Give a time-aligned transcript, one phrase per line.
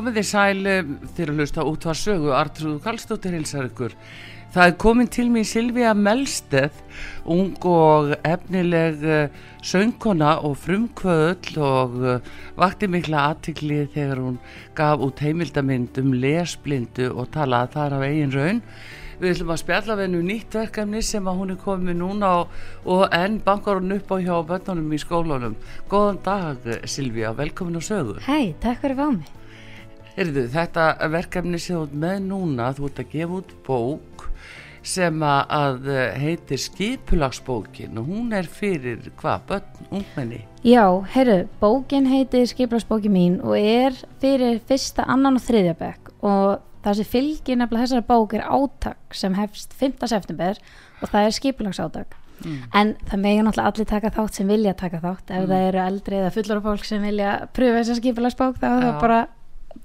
[0.00, 0.60] Komið þið sæl
[1.12, 3.92] þegar að hlusta út var sögu Artrúðu Kallstóttir hilsar ykkur.
[4.54, 6.78] Það er komin til mér Silvíja Melsteð,
[7.28, 14.38] ung og efnileg uh, söngkona og frumkvöðl og uh, vakti mikla aðtikli þegar hún
[14.78, 18.62] gaf út heimildamind um lesblindu og talaði þar af eigin raun.
[19.20, 22.54] Við ætlum að spjalla við hennu nýtt verkefni sem að hún er komið núna og,
[22.88, 25.58] og enn bankar hún upp á hjá bönnunum í skólunum.
[25.92, 28.16] Góðan dag Silvíja, velkomin á sögu.
[28.24, 29.28] Hei, takk fyrir mig.
[30.20, 34.24] Heyrðu, þetta verkefni sem þú ert með núna, þú ert að gefa út bók
[34.84, 35.88] sem að
[36.20, 40.42] heitir Skipulagsbókin og hún er fyrir hvað, börn, ungmenni?
[40.60, 46.60] Já, heyrðu, bókin heitir Skipulagsbókin mín og er fyrir fyrsta, annan og þriðja bekk og
[46.84, 50.04] það sem fylgir nefnilega þessari bók er átak sem hefst 5.
[50.04, 50.60] september
[51.00, 52.16] og það er skipulagsátak.
[52.44, 52.62] Mm.
[52.76, 55.50] En það megin náttúrulega allir taka þátt sem vilja taka þátt ef mm.
[55.50, 59.26] það eru eldri eða fullur fólk sem vilja pröfa þessa skipulagsbók þá er það bara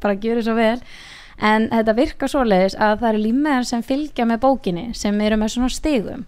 [0.02, 0.78] bara gjöru svo vel.
[1.36, 5.40] En þetta virkar svo leiðis að það eru límiðar sem fylgja með bókinni sem eru
[5.40, 6.28] með svona stigum.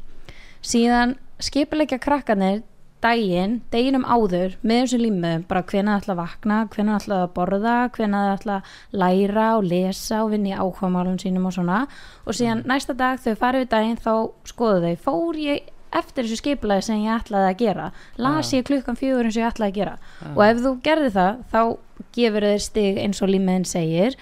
[0.65, 2.63] Síðan skipilegja krakkanir
[3.03, 7.17] daginn, deginum áður með þessu límiðum, bara hvena það ætla að vakna hvena það ætla
[7.21, 11.55] að borða, hvena það ætla að læra og lesa og vinna í áhugamálum sínum og
[11.55, 11.79] svona.
[12.25, 14.13] Og síðan næsta dag þau farið við daginn þá
[14.49, 17.91] skoðu þau, fór ég eftir þessu skipulagi sem ég ætlaði að gera.
[18.21, 19.97] Las ég klukkan fjögur eins og ég ætlaði að gera.
[20.21, 20.31] Ja.
[20.33, 21.61] og ef þú gerði það þá
[22.17, 24.17] gefur þeir stig eins og límiðin segir.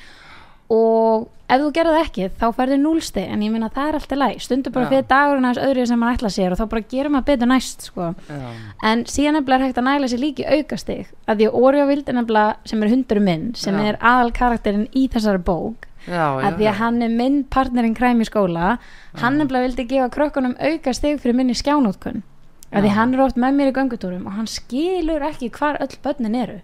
[0.73, 4.17] Og ef þú gerði það ekki þá færður núlstig en ég minna það er alltaf
[4.17, 7.13] læg stundur bara fyrir dagurinn aðeins öðru sem maður ætla sér og þá bara gerum
[7.13, 8.07] maður betur næst sko.
[8.81, 11.11] en síðan er hægt að næla sér líki aukastig.
[11.29, 15.43] Að því Orjóvild er nefnilega sem er hundurum minn sem er aðal karakterinn í þessari
[15.45, 18.77] bók Já, já, að því að hann er minn partnerinn kræm í skóla.
[19.21, 22.23] Hann nefnilega vildi gefa krökkunum auka steg fyrir minni skjánótkun
[22.75, 25.99] að því hann er oft með mér í göngutúrum og hann skilur ekki hvar öll
[26.03, 26.61] börnin eru.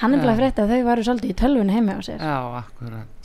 [0.00, 2.22] Hann nefnilega frétti að þau varu svolítið í tölvun heimi á sér.
[2.22, 2.38] Já,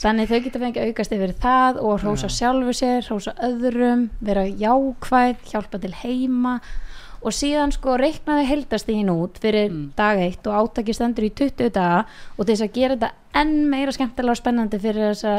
[0.02, 5.40] þannig þau geta fengið aukast yfir það og hrósa sjálfu sér, hrósa öðrum vera jákvæð,
[5.48, 6.58] hjálpa til heima
[7.18, 9.84] og síðan sko reiknaði heldastígin út fyrir mm.
[9.98, 12.04] dag eitt og átaki stendur í 20 daga
[12.36, 15.34] og til þess að gera þetta enn meira skemmtilega og spennandi fyrir þessa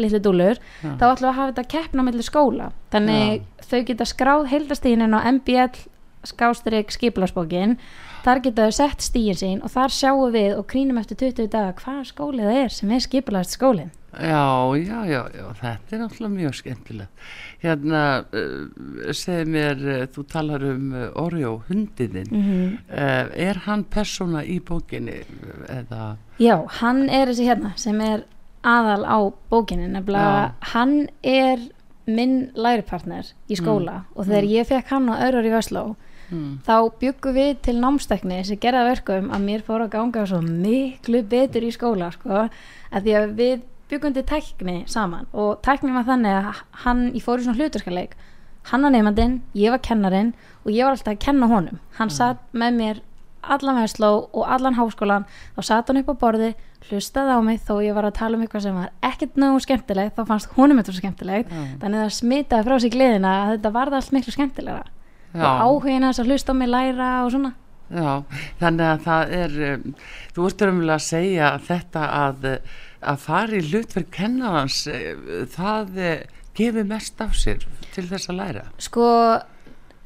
[0.00, 0.94] litlu dúlur ja.
[1.00, 3.66] þá ætlum við að hafa þetta keppna mellir skóla þannig ja.
[3.70, 5.84] þau geta skráð heldastígin en á MBL
[6.24, 7.76] skástrygg skiplarsbókin
[8.24, 11.74] þar geta þau sett stígin sín og þar sjáum við og krínum eftir 20 daga
[11.80, 16.54] hvað skólið er sem er skiplarast skólinn Já, já, já, já, þetta er náttúrulega mjög
[16.60, 17.24] skemmtilegt.
[17.64, 23.30] Hérna, uh, segð mér, uh, þú talar um uh, Orjó, hundiðinn, mm -hmm.
[23.34, 25.24] er hann persóna í bókinni?
[25.68, 26.16] Eða?
[26.38, 28.24] Já, hann er þessi hérna sem er
[28.62, 29.18] aðal á
[29.50, 31.58] bókinni, nefnilega hann er
[32.06, 34.04] minn læripartner í skóla mm.
[34.14, 34.50] og þegar mm.
[34.50, 35.96] ég fekk hann á öðrur í Vestló,
[36.32, 36.60] Mm.
[36.64, 41.20] þá byggum við til námstekni sem gerða verkum að mér fór að ganga svo miklu
[41.28, 42.46] betur í skóla sko,
[42.90, 47.44] að því að við byggundi tækni saman og tækni var þannig að hann í fóri
[47.44, 48.14] svona hluturskaleik
[48.70, 50.32] hann var nefnandinn, ég var kennarin
[50.64, 52.16] og ég var alltaf að kenna honum hann mm.
[52.16, 53.02] satt með mér
[53.44, 56.54] allan veðsló og allan háskólan þá satt hann upp á borði,
[56.88, 60.16] hlustaði á mig þó ég var að tala um eitthvað sem var ekkert náðu skemmtilegt,
[60.16, 61.74] þá fannst honum þetta skemmtilegt mm.
[61.82, 64.86] þannig að smitaði frá sig gleðina að þetta varði allt miklu skemmtilegra
[65.34, 65.44] Já.
[65.44, 67.52] og áhugina þess að hlusta á mig læra og svona
[67.94, 68.24] Já,
[68.62, 69.82] þannig að það er um,
[70.32, 72.46] þú ert umvel að segja þetta að
[73.04, 75.14] að fara í hlutverk kennarans eh,
[75.54, 77.64] það eh, gefur mest af sér
[77.94, 78.68] til þess að læra?
[78.82, 79.08] Sko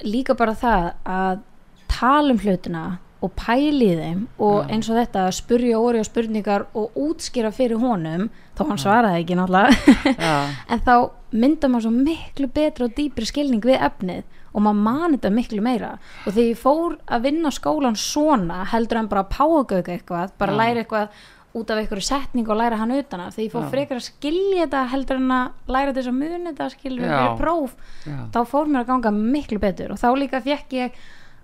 [0.05, 1.45] líka bara það að
[1.89, 2.87] tala um hlutina
[3.19, 4.67] og pæli þeim og ja.
[4.71, 9.23] eins og þetta að spurja óri og spurningar og útskýra fyrir honum þá hann svaraði
[9.23, 10.27] ekki náttúrulega.
[10.71, 10.93] En þá
[11.35, 14.23] mynda maður svo miklu betra og dýpri skilning við efnið
[14.53, 15.91] og maður mani þetta miklu meira.
[16.23, 20.55] Og þegar ég fór að vinna skólan svona heldur en bara að págauga eitthvað bara
[20.55, 20.61] ja.
[20.61, 21.19] læra eitthvað
[21.57, 23.69] út af einhverju setning og læra hann utan að því ég fór Já.
[23.73, 26.75] frekar að skilja þetta heldur en að læra þess að muni þetta Já.
[26.83, 27.75] fyrir próf
[28.05, 28.17] Já.
[28.35, 30.99] þá fór mér að ganga miklu betur og þá líka fekk ég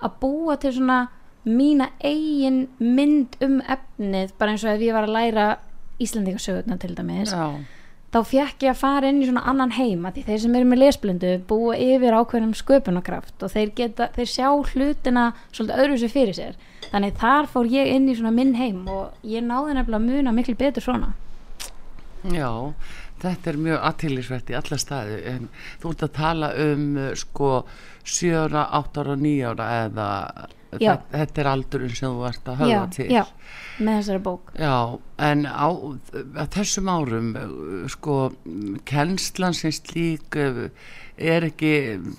[0.06, 1.00] að búa til svona
[1.46, 5.48] mína eigin mynd um efnið bara eins og ef ég var að læra
[6.02, 7.57] Íslandingasögurna til dæmis Já,
[8.13, 10.69] þá fekk ég að fara inn í svona annan heim að því þeir sem eru
[10.69, 16.13] með lesblindu búa yfir ákveðnum sköpunarkraft og þeir, geta, þeir sjá hlutina svolítið öðru sér
[16.13, 16.57] fyrir sér
[16.91, 20.35] þannig þar fór ég inn í svona minn heim og ég náði nefnilega að muna
[20.35, 21.13] miklu betur svona.
[22.33, 22.49] Já,
[23.21, 25.47] þetta er mjög aðtýrlisvert í alla staði en
[25.81, 26.85] þú ert að tala um
[27.19, 27.51] sko
[28.05, 30.09] 7 ára, 8 ára, 9 ára eða
[30.81, 30.97] Já.
[31.11, 33.07] þetta, er aldurinn sem þú ert að höfða já, til.
[33.13, 33.23] já,
[33.80, 34.54] með þessari bók.
[34.60, 34.75] Já,
[35.30, 38.19] en á að þessum árum uh, sko,
[38.88, 40.69] kennslan sem slík uh,
[41.18, 41.74] er ekki,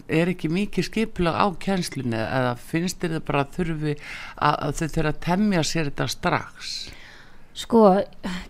[0.09, 4.77] er ekki mikið skipulag á kennslunni eða finnst þér það bara að þurfi að, að
[4.79, 6.77] þau þurfa að temja sér þetta strax?
[7.57, 7.83] Sko,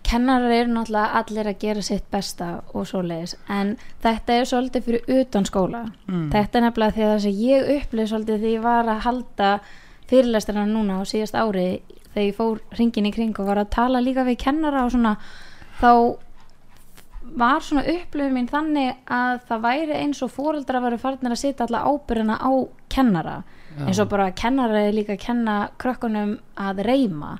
[0.03, 5.21] kennarar eru náttúrulega allir að gera sitt besta og svoleiðis en þetta er svolítið fyrir
[5.21, 5.83] utan skóla.
[6.09, 6.25] Mm.
[6.33, 9.51] þetta er nefnilega því að það sem ég upplið svolítið því ég var að halda
[10.07, 11.69] fyrirlesturna núna á síðast ári
[12.17, 15.13] þegar ég fór ringin í kring og var að tala líka við kennara og svona
[15.77, 15.91] þá
[17.37, 21.67] var svona upplifin mín þannig að það væri eins og fóreldra varu farnir að setja
[21.67, 22.51] alla ábyrðina á
[22.89, 23.41] kennara.
[23.77, 27.35] Eins og bara kennara er líka að kenna krökkunum að reyma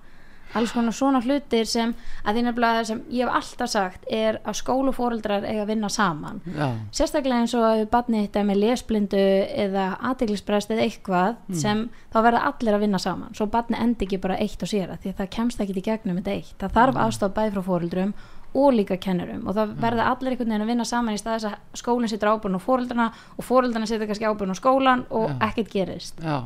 [0.55, 1.93] alls konar svona hlutir sem
[2.25, 6.41] að því nefnilega sem ég hef alltaf sagt er að skólufóreldrar eiga að vinna saman.
[6.55, 9.25] Já, sérstaklega eins og að barnið þetta með lesblindu
[9.65, 11.55] eða aðteglisbrest eða eitthvað Mm.
[11.55, 13.33] sem þá verða allir að vinna saman.
[13.35, 15.83] Svo barnið endi ekki bara eitt og sér að því að það kemst ekki í
[15.83, 16.57] gegnum þetta eitt.
[16.59, 17.03] Það þarf Mm.
[17.05, 18.13] aðstof bæði frá fóreldrum
[18.55, 21.45] og líka kennurum og það verða allir einhvern veginn að vinna saman í stað þess
[21.51, 25.69] að skólinn situr ábyrn á fóreldrana og fóreldrana situr kannski ábyrn á skólan og ekkert
[25.69, 26.15] gerist.
[26.23, 26.41] Já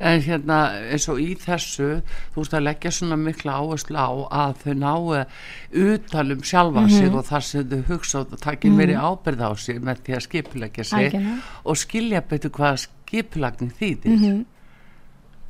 [0.00, 0.58] En hérna
[0.92, 2.02] eins og í þessu
[2.34, 5.26] þú veist að leggja svona mikla áherslu á að þau nái
[5.94, 6.90] utan um sjálfa Mhm.
[6.98, 10.20] sig og þar sem þau hugsa og takir meiri ábyrð á sig með því að
[10.28, 11.38] skipuleggja sig Algjörlega.
[11.64, 14.44] og skilja betur hvað skipulagning þýðir Mhm.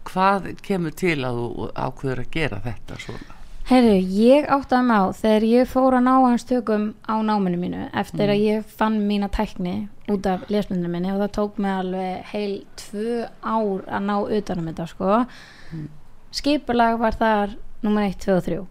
[0.05, 3.40] hvað kemur til að þú ákveður að gera þetta svona
[3.71, 7.85] Herru, ég áttaði mig á þegar ég fór að ná hans tökum á náminu mínu
[7.95, 8.33] eftir Mm.
[8.35, 12.65] að ég fann mína tækni út af lesblindinu minni og það tók mig alveg heil
[12.77, 15.27] tvö ár að ná utanum þetta sko.
[15.73, 15.89] Mm.
[16.33, 18.67] Skipulag var þar nummer 1, 2 og 3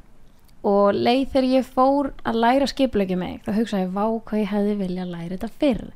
[0.63, 4.51] og leið þegar ég fór að læra skipulagi mig þá hugsaði ég, vá hvað ég
[4.51, 5.94] hefði vilja að læra þetta fyrr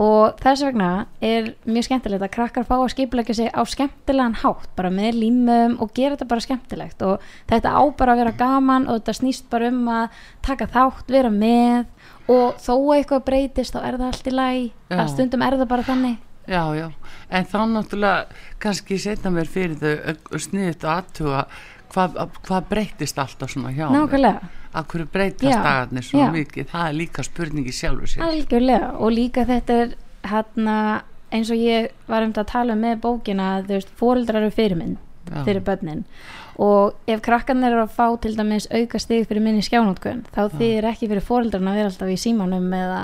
[0.00, 0.88] og þess vegna
[1.24, 5.78] er mjög skemmtilegt að krakkar fá að skipulegja sig á skemmtilegan hátt bara með límum
[5.80, 7.02] og gera þetta bara skemmtilegt.
[7.06, 11.08] Og þetta á bara að vera gaman og þetta snýst bara um að taka þátt,
[11.08, 11.84] vera með.
[12.28, 14.96] Og þó að eitthvað breytist þá er það allt í Já.
[15.00, 16.16] að stundum er það bara þannig.
[16.44, 16.88] Já, já.
[17.32, 21.46] En þá náttúrulega kannski setna mér fyrir þau sniðut að aðtuga
[21.94, 23.96] hvað, hvað breytist alltaf svona hjá mér.
[23.96, 26.34] Nákvæmlega, að hverju breytast dagarnir svona já.
[26.34, 26.68] mikið?
[26.72, 28.24] Það er líka spurningi sjálfur sér.
[28.26, 29.96] Algjörlega og líka þetta er
[30.30, 30.78] hérna
[31.34, 34.54] eins og ég var um að tala um með bókina að þú veist, fóreldrar eru
[34.54, 34.98] fyrirmynd
[35.30, 35.42] Já.
[35.46, 36.04] fyrir börnin.
[36.62, 40.90] Og ef krakkarnir eru að fá til dæmis auka stig fyrir minni skjánótkun þá þýðir
[40.92, 43.00] ekki fyrir fóreldrarna að vera alltaf í símanum eða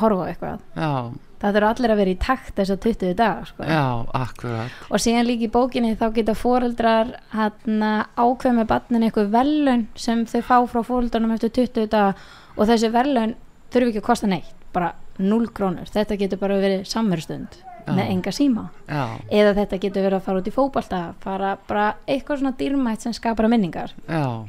[0.00, 0.62] horfa á eitthvað.
[0.76, 0.92] Já,
[1.40, 3.66] það þurfa allir að vera í takt þess að 20 dagar sko.
[3.68, 3.84] já,
[4.20, 4.80] akkurat.
[4.90, 10.24] Og síðan líka í bókinni þá geta fóreldrar hérna, ákveð með barnin eitthvað velun sem
[10.26, 12.16] þau fá frá fóreldrarnum eftir 20 daga.
[12.56, 13.36] Og þessi velun
[13.72, 17.92] þurfi ekki að kosta neitt bara 0 krónur, þetta getur bara verið samverstund Já.
[17.94, 18.68] með enga síma.
[18.88, 23.06] Já, eða þetta getur verið að fara út í fótbalta fara bara eitthvað svona dýrmætt
[23.06, 23.94] sem skapar minningar.
[24.08, 24.44] Já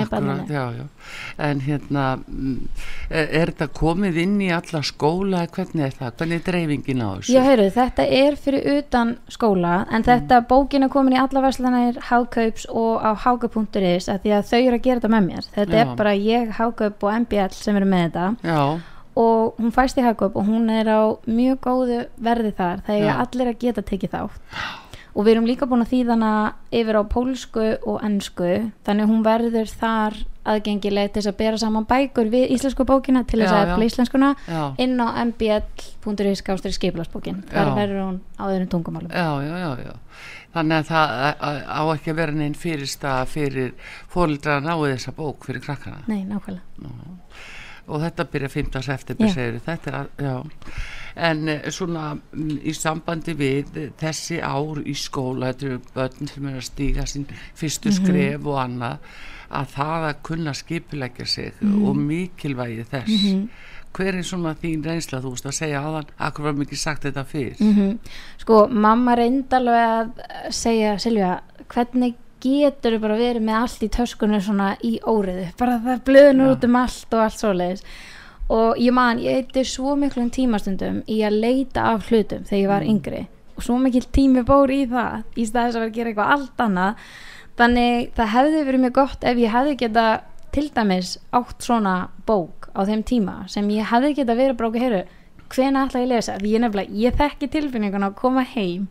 [0.00, 0.84] akkurat, já, já.
[1.48, 2.68] En hérna mm,
[3.10, 5.44] er, þetta komið inn í alla skóla?
[5.52, 7.34] Hvernig er það, hvernig er dreifingin á þessu?
[7.34, 12.00] Já, heyrðu, þetta er fyrir utan skóla en þetta bókin er komin í alla verslanir
[12.10, 15.52] Hákaups og á hákaup.is að því að þau eru að gera þetta með mér.
[15.58, 15.82] Þetta Já.
[15.84, 18.30] er bara ég, Hákaup og MBL sem eru með þetta.
[18.46, 18.64] Já,
[19.18, 23.04] og hún fæst í Hákaup og hún er á mjög góðu verði þar það er
[23.04, 23.16] Já.
[23.24, 24.56] allir að geta tekið þátt
[25.14, 26.32] og við erum líka búin að þýða hana
[26.72, 28.50] yfir á pólsku og ennsku
[28.86, 30.16] þannig hún verður þar
[30.48, 34.30] aðgengileg til þess að bera saman bækur við íslensku bókina til þess að efla íslenskuna
[34.48, 39.70] já inn á mbl.is skástri skiplarsbókin þar verður hún á öðrum tungumálum Já, já, já,
[39.86, 39.92] já.
[40.52, 43.70] Þannig að það á- á ekki að vera neinn fyrirstað fyrir
[44.12, 46.02] fórildra að náu þessa bók fyrir krakkana.
[46.08, 46.90] Nei, nákvæmlega
[47.88, 48.82] Og þetta byrja 5.
[48.84, 49.32] september, Já.
[49.34, 50.34] segir þetta er já.
[51.16, 56.46] En eh, svona mm, í sambandi við þessi ár í skóla, þetta eru börn sem
[56.48, 57.98] er að stíga sín fyrstu Mhm.
[57.98, 58.98] skref og annað,
[59.52, 61.84] að það að kunna skipulegja sig Mhm.
[61.84, 63.48] og mikilvægi þess.
[63.92, 67.24] Hver er svona þín reynsla, þú veist að segja aðan, akkur var mikið sagt þetta
[67.26, 67.56] fyrr?
[67.60, 67.98] mm
[68.38, 74.40] Sko, mamma reyndi alveg að segja Silja, hvernig getur bara verið með allt í töskunni
[74.42, 76.56] svona í óriðu bara það blöðnur Já.
[76.56, 77.82] út um allt og allt svoleiðis
[78.50, 82.72] og ég man, ég eitti svo miklum tímastundum í að leita af hlutum þegar ég
[82.72, 83.22] var yngri.
[83.56, 86.66] Og svo mikil tími bór í það í staðis að vera að gera eitthvað allt
[86.66, 87.06] annað.
[87.60, 90.06] Þannig það hefði verið mjög gott ef ég hefði geta
[90.52, 91.96] til dæmis átt svona
[92.28, 95.02] bók á þeim tíma sem ég hefði geta verið bara okkur heyru
[95.52, 98.86] hvena ætla ég að lesa, því ég nefnilega ég þekki tilfinninguna að koma heim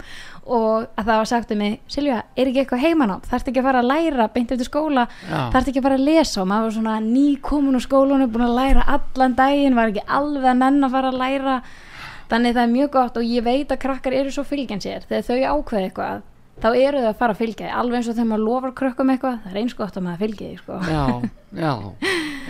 [0.45, 3.67] og að það var sagt um mig, Silja, er ekki eitthvað heimanám, þarfst ekki að
[3.69, 6.41] fara að læra beint eftir skóla, þarfst ekki að fara að lesa?
[6.41, 10.49] Og maður var svona nýkomin úr skólanum búin að læra allan daginn, var ekki alveg
[10.51, 11.61] að nenn að fara að læra.
[12.31, 15.27] Þannig það er mjög gott og ég veit að krakkar eru svo fylgjan sér, þegar
[15.27, 16.27] þau ákveða eitthvað
[16.61, 19.11] þá eru þau að fara að fylgja því, alveg eins og þegar maður lofar krökkum
[19.13, 20.79] eitthvað, það er eins gott að maður fylgja því sko.
[20.91, 21.05] já,
[21.57, 21.73] já,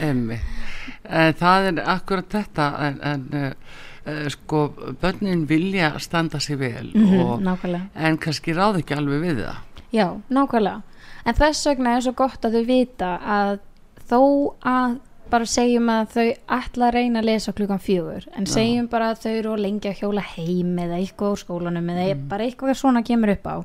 [0.10, 0.40] emmi
[1.12, 3.56] en það er akkurat þetta en, en
[4.08, 4.62] uh, sko
[5.02, 7.88] börnin vilja standa sig vel Mhm, og, nákvæmlega.
[7.96, 9.56] en kannski ráð ekki alveg við það.
[9.94, 10.82] Já, nákvæmlega.
[11.26, 13.60] En þess vegna er svo gott að þau vita að
[14.10, 14.20] þó
[14.66, 15.00] að
[15.32, 16.26] bara segjum að þau
[16.58, 19.94] ætla að reyna að lesa klukkan fjögur en segjum bara að þau eru að lengja
[19.96, 23.56] hjóla heim eða eitthvað úr skólanum eða bara eitthvað svona kemur upp á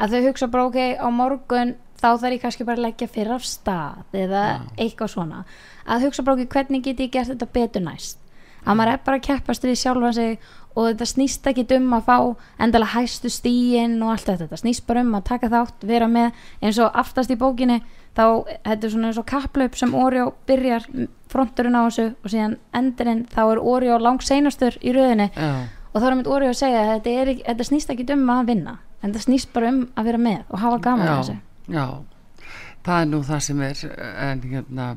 [0.00, 3.30] að þau hugsa bara ok, á morgun þá þarf ég kannski bara að leggja fyrir
[3.36, 4.42] af stað eða
[4.76, 5.44] eitthvað svona.
[5.86, 8.18] Að hugsa bara ok, hvernig get ég gert þetta betur næst
[8.64, 10.38] að maður er bara að keppast við sjálfa sig
[10.74, 12.16] og þetta snýst ekki um að fá
[12.64, 16.40] endalega hæstu stíin og allt þetta, þetta snýst bara um að taka þátt, vera með.
[16.62, 17.78] Eins og aftast í bókinni
[18.16, 18.24] þá,
[18.64, 20.88] þetta er svona eins og kapplaup sem Oreo byrjar
[21.30, 25.30] fronturinn á þessu og síðan endurinn þá er Oreo langt seinastur í röðinni.
[25.34, 25.52] Já,
[25.94, 28.50] og þá er mitt Oreo að segja að þetta, er, þetta snýst ekki um að
[28.50, 31.36] vinna en þetta snýst bara um að vera með og hafa gaman að þessu.
[31.76, 31.86] já,
[32.86, 33.84] það er nú það sem er
[34.24, 34.88] en hérna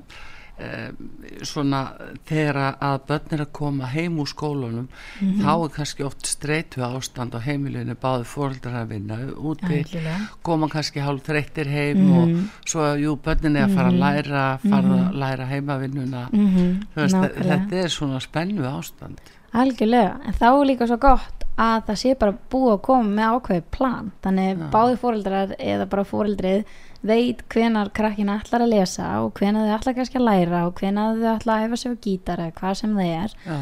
[1.46, 1.82] svona
[2.28, 4.88] þegar að börn er að koma heim úr skólanum
[5.22, 5.42] Mhm.
[5.44, 10.30] þá er kannski oft streitu ástand á heimilinu báði fóreldrar að vinna úti Algjörlega.
[10.44, 12.18] koma kannski hálf þreyttir heim Mhm.
[12.18, 17.02] og svo jú börnin er að fara að læra fara að læra heimavinnuna mm Þú
[17.02, 17.44] veist, nákvæmlega.
[17.44, 19.18] þetta er svona spennu ástand
[19.54, 23.42] Algjörlega, en þá er líka svo gott að það sé bara búið að koma með
[23.42, 26.66] ákveðið plan, þannig báði fóreldrar eða bara fóreldrið
[27.06, 31.20] veit hvenar krakkina ætlar að lesa og hvenar þau ætlar kannski að læra og hvenar
[31.20, 33.58] þau ætlar að hefa sig á gítar eða hvað sem það er já,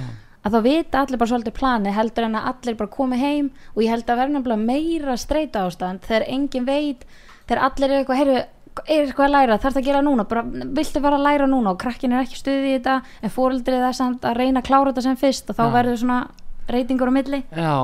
[0.46, 3.84] að þá vita allir bara svolítið plani heldur en að allir bara komi heim og
[3.84, 7.06] ég held að verða nefnilega meira streyta ástand þegar engin veit,
[7.50, 8.42] þegar allir er eitthvað, heyrðu,
[8.86, 10.28] er eitthvað að læra, þarf það að gera núna?
[10.30, 10.44] Bara,
[10.80, 11.74] viltu fara að læra núna?
[11.74, 14.92] Og krakkin er ekki stuðið í þetta, en fóreldrið er samt að reyna að klára
[14.92, 16.20] þetta sem fyrst og þá verður svona
[16.70, 17.42] reytingur á milli.
[17.56, 17.78] Já.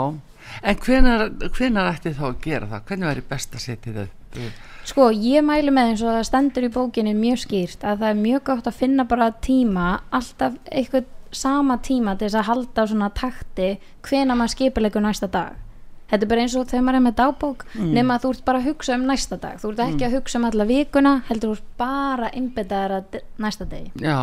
[0.67, 2.85] En hvenar, hvenar ætti þá að gera það?
[2.89, 4.11] Hvernig væri best að setja það
[4.45, 8.09] upp Sko, ég mælu með eins og það stendur í bókinni mjög skýrt að það
[8.09, 12.83] er mjög gott að finna bara tíma, alltaf eitthvað sama tíma til þess að halda
[12.83, 13.67] á svona takti
[14.07, 15.59] hvena maður skipilegur næsta dag.
[16.11, 18.59] Þetta er bara eins og þegar maður er með dagbók nema að þú ert bara
[18.59, 19.61] að hugsa um næsta dag.
[19.61, 23.69] Þú ert ekki að hugsa um alla vikuna, heldur þú ert bara innbyttaðar að næsta
[23.71, 23.91] degi.
[23.95, 24.17] já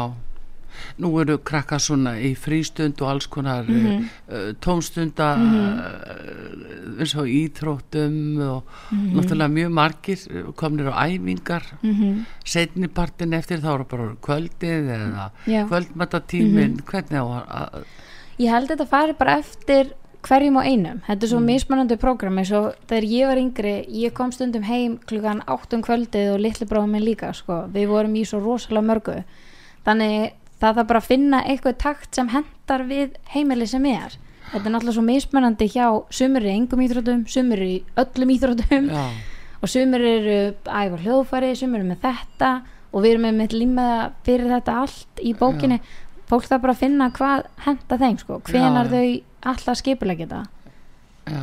[0.99, 4.05] nú eru krakkar svona í frístund og alls konar mm Mhm.
[4.29, 9.15] uh, tómstunda uh, eins og íþróttum og Mhm.
[9.17, 10.19] náttúrulega mjög margir
[10.57, 12.25] komnir á æfingar Mm -hmm.
[12.45, 15.65] setnipartin eftir þá eru bara kvöldið eða Já.
[15.65, 16.81] Mhm.
[16.87, 17.85] hvernig á að- að
[18.39, 21.01] Ég held þetta fari bara eftir hverjum og einum.
[21.09, 25.43] Þetta er svo mismunandi prógrami svo þegar ég var yngri, ég kom stundum heim klukkan
[25.47, 27.69] 8 um kvöldið og litli bróðum minn líka, sko.
[27.73, 29.25] Við vorum í svo rosalega mörgu.
[29.87, 34.17] Þannig það þarf bara að finna eitthvað takt sem hendar við heimili sem er.
[34.49, 35.87] Þetta er náttúrulega svo mismunandi hjá
[36.19, 39.05] sumur í engum íþrótum, sumur í öllum íþrótum já,
[39.61, 42.53] og sumur eru æfa hljóðfæri, sumur eru með þetta.
[42.89, 45.77] Og við erum með mitt límaða fyrir þetta allt í bókinni.
[46.29, 49.21] Fólk það bara að finna hvað henda þeim sko, hvenar Já, já.
[49.43, 50.41] þau alltaf skipulega geta
[51.29, 51.43] já.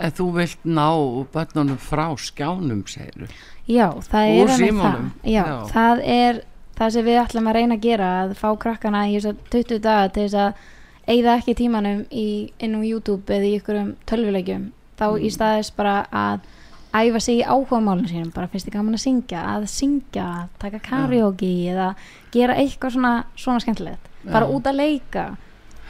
[0.00, 0.86] En þú vilt ná
[1.32, 3.28] börnunum frá skjánum segir
[3.68, 5.10] já, það er það.
[5.28, 5.56] já, Já.
[5.72, 6.40] það er
[6.76, 9.78] það sem við ætlum að reyna að gera að fá krakkana í þess að 20
[9.86, 10.64] daga til þess að
[11.06, 12.26] eigða ekki tímanum í,
[12.58, 14.64] inn á YouTube eða í ykkurum tölvuleikjum
[14.98, 15.24] þá Mm.
[15.26, 16.40] í staðis bara að
[16.96, 20.26] æfa sig í áhugamálum sínum bara finnst þið gaman að syngja, að syngja
[20.58, 21.90] taka karaoke eða
[22.32, 24.52] gera eitthvað svona, svona skemmtilegt bara Já.
[24.56, 25.24] út að leika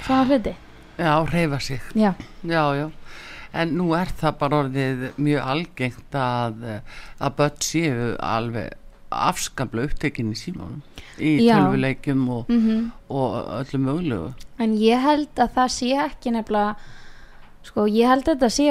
[0.03, 0.55] svona hluti
[0.99, 2.91] já, reyfa sig já, Já, já.
[3.57, 6.59] En nú er það bara orðið mjög algengt að,
[7.21, 8.75] að börn séu alveg
[9.11, 10.83] afskaplega upptekin í símanum
[11.17, 14.33] í tölvuleikjum og, mhm og öllu mögulegu.
[14.59, 16.75] En ég held að það sé ekki nefnilega
[17.63, 18.67] sko, ég held að þetta sé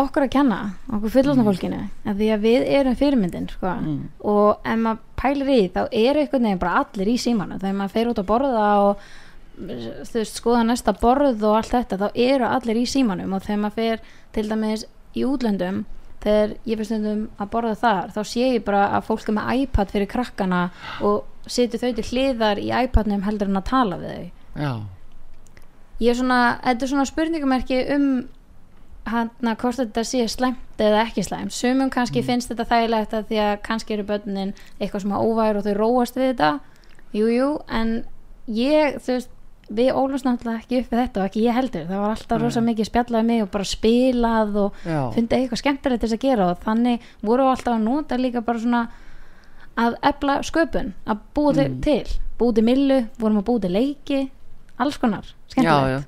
[0.00, 0.58] okkur að kenna,
[0.92, 3.72] okkur fullotna fólkinu af því að við erum fyrirmyndin sko.
[3.80, 4.04] Mm.
[4.20, 7.96] og ef maður pælir í þá eru einhvern veginn bara allir í símanu þegar maður
[7.96, 9.02] fer út að borða og
[9.58, 13.80] veist, skoða næsta borð og allt þetta, þá eru allir í símanum og þegar maður
[13.80, 14.04] fer
[14.36, 15.84] til dæmis í útlöndum
[16.20, 19.62] þegar ég fyrir stundum að borða þar þá sé ég bara að fólk er með
[19.64, 20.62] iPad fyrir krakkana
[21.06, 24.26] og setur þau til hliðar í iPadnum heldur en að tala við þau.
[24.60, 24.72] Já,
[26.00, 28.06] ég er svona, þetta er svona spurningamerki um
[29.10, 31.54] hann að hvort þetta sé slæmt eða ekki slæmt.
[31.56, 35.66] Sumum kannski finnst þetta þægilegt að því að kannski eru börnin eitthvað sem óvær og
[35.66, 36.50] þau róast við þetta.
[37.16, 37.94] Jújú, jú, en
[38.46, 39.32] ég, þú veist
[39.70, 42.60] við ólumst náttúrulega ekki upp við þetta og ekki ég heldur, það var alltaf rosa
[42.66, 46.48] mikið spjallað mig og bara spilað og já, fundið eitthvað skemmtilegt til þess að gera
[46.50, 48.82] og þannig voru við alltaf að nota líka bara svona
[49.78, 51.80] að efla sköpun að búa til, Mm.
[51.80, 52.06] til.
[52.40, 54.30] Búa til millu, vorum að búa til leiki
[54.80, 56.00] alls konar, já, skemmtilegt já,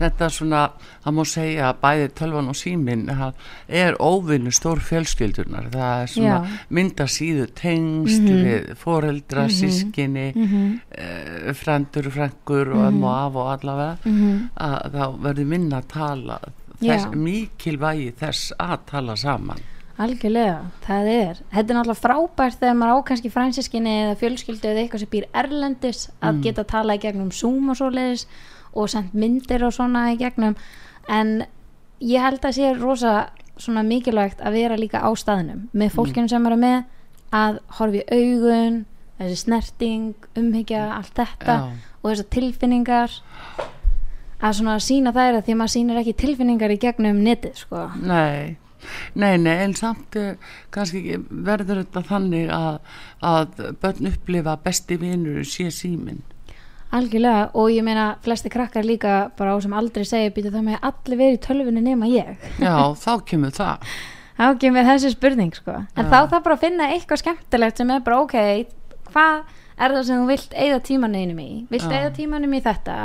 [0.00, 0.62] þetta er svona,
[1.04, 3.32] það má segja að bæði tölvan og síminn það
[3.80, 6.58] er óvinnu stór fjölskyldunar, það er svona Já.
[6.78, 8.44] mynda síðu tengst Mhm.
[8.44, 9.56] við foreldra, Mhm.
[9.58, 14.50] sískinni, Mhm, eh, frendur, frengur og ömmu og af og allavega mhm.
[14.56, 16.38] að þá verður minna að tala
[16.80, 17.10] þess, Já.
[17.10, 19.58] mikilvægi þess að tala saman
[19.98, 21.38] Algjörlega, það er.
[21.50, 25.26] Þetta er náttúrulega frábært þegar maður á kannski fransiskinni eða fjölskyldu eða eitthvað sem býr
[25.34, 26.42] erlendis að Mm.
[26.44, 28.26] geta tala í gegnum Zoom og svoleiðis
[28.74, 30.54] og sendt myndir og svona í gegnum.
[31.08, 31.44] En
[32.00, 36.42] ég held að sé rosa svona mikilvægt að vera líka á staðnum með fólkinu sem
[36.42, 36.84] maður er með
[37.32, 38.84] að horfa í augun
[39.18, 41.72] þessi snerting, umhyggja allt þetta Já.
[42.04, 43.10] og þessar tilfinningar.
[44.40, 47.80] Að svona sína þær að því að maður sýnir ekki tilfinningar í gegnum netið sko.
[47.98, 48.56] Nei,
[49.14, 50.34] nei, nei, en samt eh,
[50.74, 52.80] kannski verður þetta þannig að,
[53.24, 56.22] að börn upplifa besti vinur sé síminn.
[56.94, 60.86] Algjörlega og ég meina flesti krakkar líka bara á sem aldrei segja býta það með
[60.88, 63.90] allir verið í tölvunni nema ég Já, þá kemur það.
[64.38, 66.08] þá kemur þessi spurning sko en Já.
[66.08, 68.36] þá þarf bara að finna eitthvað skemmtilegt sem er bara ok,
[69.10, 69.40] hvað
[69.78, 71.94] er það sem þú vilt eigða tímanum í vilt Já.
[71.98, 72.96] eigða tímanum í þetta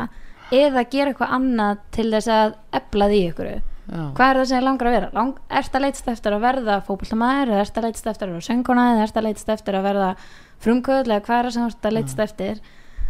[0.53, 4.57] eða gera eitthvað annað til þess að efla því ykkur Já, hvað er það sem
[4.57, 5.09] er langar að vera?
[5.15, 8.47] Lang, erst að leitast eftir að verða fótboltamæður eða erst að leitast eftir að vera
[8.47, 10.09] sönguna eða erst að leitast eftir að verða
[10.63, 12.61] frumkvöld eða hvað er það sem erst að leitast eftir?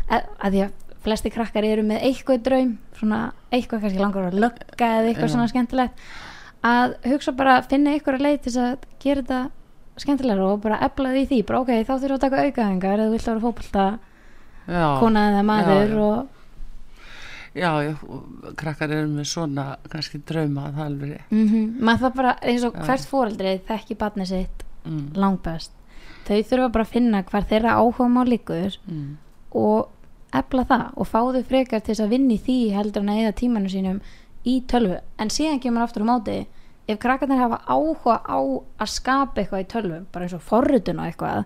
[0.10, 3.20] Að, að því að flesti krakkar eru með eitthvað draum svona
[3.54, 5.34] eitthvað kannski langar að lögga eða eitthvað Já.
[5.36, 6.06] svona skemmtilegt.
[6.64, 9.42] Að hugsa bara að finna eitthvað leið til þess að gera þetta
[10.04, 11.40] skemmtilegra og bara efla því því.
[11.50, 13.88] Bara ok, þá þurfum við að taka aukaðingar eða þú vilt vera fótbolta
[14.68, 16.00] já, kona eða maður já.
[16.08, 16.43] og
[17.56, 17.94] já, já,
[18.58, 22.74] krakkar eru með svona kannski drauma, það er alveg mm maður það bara eins og
[22.78, 22.84] Já.
[22.88, 25.72] hvert fóreldri þekki barni sitt Mm, langbest.
[26.28, 29.06] Þau þurfa bara að finna hvar þeirra áhuga má líkur mm,
[29.56, 29.88] og
[30.36, 33.22] efla það og fá þau frekar til þess að vinna í því heldur en að
[33.22, 34.02] eða tímanu sínum
[34.44, 34.98] í tölvu.
[35.20, 36.36] En síðan kemur aftur á móti
[36.88, 38.40] ef krakkarnir hafa áhuga á
[38.84, 41.46] að skapa eitthvað í tölvu bara eins og forrutun og eitthvað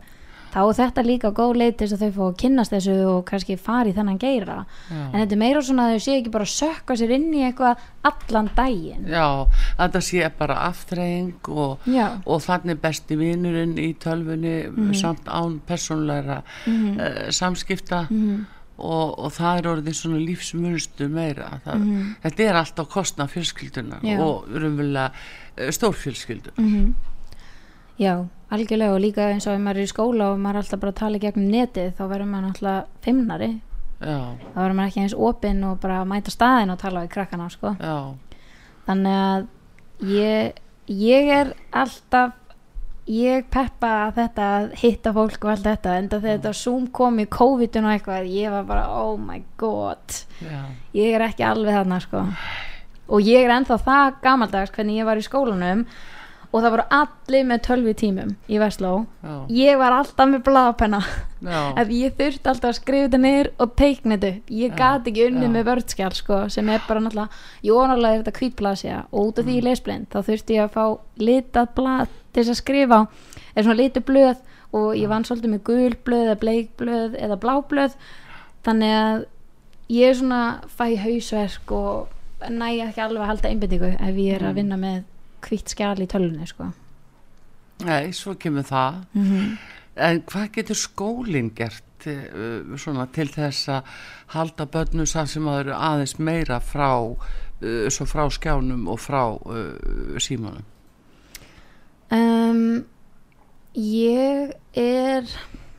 [0.53, 3.25] þá er þetta líka góð leið til þess að þau fá að kynnast þessu og
[3.29, 4.57] kannski fara í þennan geira
[4.89, 5.01] já.
[5.13, 7.77] en þetta er meira svona að þau sé ekki bara sökka sér inn í eitthvað
[8.03, 9.27] allan daginn Já,
[9.77, 11.79] þetta sé bara aftreying og,
[12.25, 14.93] og þannig besti vinurinn í tölvunni Mhm.
[14.95, 16.99] samt án persónleira Mhm.
[16.99, 18.45] uh, samskipta Mhm.
[18.77, 22.15] og, og það er orðið svona lífsmunstu meira það, Mhm.
[22.23, 25.11] þetta er alltaf kostna fjölskyldunar og raunverulega
[25.57, 26.93] uh, stórfjölskyldu Mhm.
[27.99, 30.81] Já, algjörlega og líka eins og ef maður er í skóla og maður er alltaf
[30.83, 33.51] bara að tala í gegnum netið þá verður maður náttúrulega fimmnari.
[33.97, 34.17] Já,
[34.53, 37.73] þá verður maður ekki eins opinn og bara mæta staðin og tala við krakkana sko.
[38.87, 39.47] þannig að
[40.13, 42.35] ég, ég er alltaf
[43.07, 47.27] ég peppa að þetta að hitta fólk og allt þetta en þetta Zoom kom í
[47.31, 50.19] COVID-un og eitthvað ég var bara oh my god.
[50.43, 50.59] Já,
[50.95, 52.25] ég er ekki alveg þarna sko.
[53.07, 55.85] Og ég er ennþá það gamaldags hvernig ég var í skólanum
[56.51, 58.91] og það voru allir með tölvi tímum í Vestló.
[59.51, 60.43] Ég var alltaf með
[61.81, 65.25] að ég þurfti alltaf að skrifa þetta niður og teikna þetta ég Já, gat ekki
[65.27, 65.51] unni já.
[65.57, 67.43] með vördskjál sko, sem er bara náttúrulega
[67.91, 69.59] náttúrulega þetta hvítblasja og út af því Mm.
[69.59, 70.85] ég lesblind þá þurfti ég að fá
[71.19, 72.99] litað blað til þess að skrifa
[73.55, 74.37] eða svona litu blöð
[74.73, 77.93] og ég vann svolítið með gul blöð eða bleik blöð eða blá blöð.
[78.65, 79.25] Þannig að
[79.89, 84.41] ég er svona fæ hausverk og næ ekki alveg að halda einbindingu ef ég er
[84.43, 84.49] Mm.
[84.49, 85.03] að vinna með
[85.45, 86.71] hvítt skjál í tölunni sko.
[87.85, 89.57] nei, svo kemur það mm
[89.97, 93.91] en hvað getur skólinn gert uh, svona til þess að
[94.35, 100.17] halda börnum það sem að eru aðeins meira frá uh, frá skjánum og frá uh,
[100.21, 100.65] símanum
[102.07, 102.85] Um,
[103.75, 105.25] ég er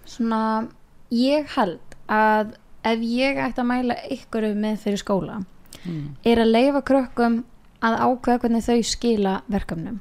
[0.05, 0.67] svona,
[1.09, 2.51] ég held að
[2.85, 5.39] ef ég ætti að mæla ykkur með fyrir skóla
[5.87, 6.03] mm.
[6.29, 7.39] er að leifa krökkum
[7.85, 10.01] að ákveða hvernig þau skila verkefnum.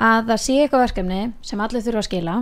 [0.00, 2.38] Að það sé eitthvað verkefni sem allir þurfa að skila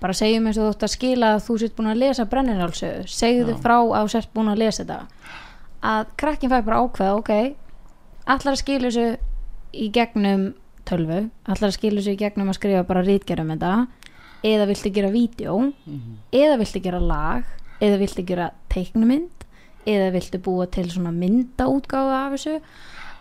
[0.00, 3.04] bara segjum eins og þú ætti að skila að þú sért búin að lesa brenninálsögu
[3.08, 3.60] segðu Já.
[3.62, 5.30] frá að þú sért búin að lesa þetta.
[5.84, 7.32] Að krakkin fær bara ákveða ok,
[8.24, 9.06] allar að skila þessu
[9.74, 10.52] í gegnum
[10.88, 13.72] tölvu allar að skilja sig í gegnum að skrifa bara rítgerðum þetta
[14.44, 15.56] eða viltu gera vídeo
[16.32, 17.44] eða viltu gera lag
[17.80, 19.46] eða viltu gera teiknumynd
[19.88, 22.58] eða viltu búa til svona myndaútgáfa af þessu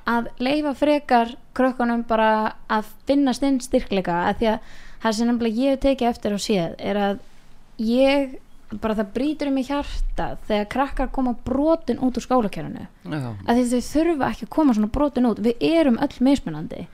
[0.10, 2.30] að leifa frekar krökkunum bara
[2.72, 4.72] að finna stinn styrkleika að því að
[5.04, 7.22] það sem nefnilega ég hef tekið eftir og séð er að
[7.84, 8.40] ég
[8.82, 12.88] bara það brýtur um í hjarta þegar krakkar koma brotin út úr skólakerfinu.
[13.06, 15.42] Já, að því þau þurfa ekki að koma svona brotin út.
[15.44, 16.88] Við erum öll mismunandi.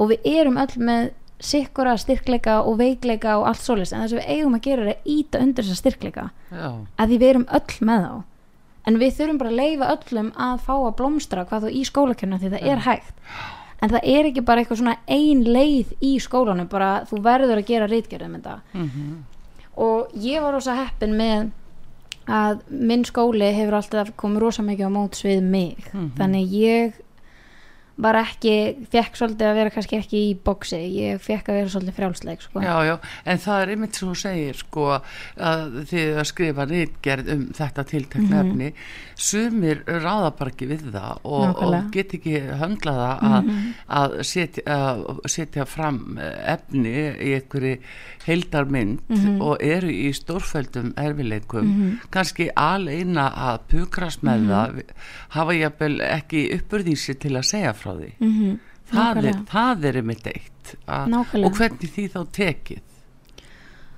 [0.00, 4.20] Og við erum öll með sikkura styrkleika og veikleika og allt svoleiðis en það sem
[4.20, 6.26] við eigum að gera er að íta undir þessa styrkleika.
[6.52, 6.66] Já,
[7.00, 8.12] að því við erum öll með þá
[8.88, 12.40] en við þurfum bara að leifa öllum að fá að blómstra hvað þú í skólakjörna
[12.40, 13.14] því það er hægt.
[13.80, 17.70] En það er ekki bara eitthvað svona ein leið í skólanum bara þú verður að
[17.70, 19.14] gera rítgerðum þetta mhm,
[19.80, 21.48] og ég var rosa heppin með
[22.30, 25.78] að minn skóli hefur alltaf komið rosa mikið á móts við mig.
[25.92, 26.10] Mhm.
[26.18, 27.00] þannig ég
[28.00, 28.54] var ekki,
[28.92, 32.62] fekk svolítið að vera kannski ekki í boksi, ég fekk að vera svolítið frjálsleik sko.
[32.64, 34.86] já, já, en það er einmitt sem þú segir, sko,
[35.50, 38.70] að þið að skrifa rítgerð um þetta tiltekna efni,
[39.20, 43.50] sumir ráða bara ekki við það og, og get ekki höndlaða að,
[44.00, 47.76] að, setja, að setja fram efni í einhverju
[48.24, 51.70] heildarmynd og eru í stórfældum erfileikum,
[52.12, 54.82] kannski aleina að pukrast með það,
[55.36, 58.12] hafa jafnvel ekki uppurðísi til að segja frá því.
[58.20, 58.58] mm
[58.90, 60.74] það er, það er einmitt eitt.
[60.86, 62.86] Og hvernig því þá tekið?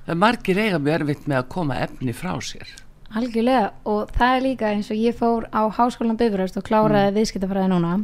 [0.02, 2.70] Það er margir eiga mjög erfitt með að koma efni frá sér.
[3.12, 7.68] Algjörlega og það er líka eins og ég fór á Háskólan Bifröst og kláraði viðskiptafræði
[7.74, 7.98] núna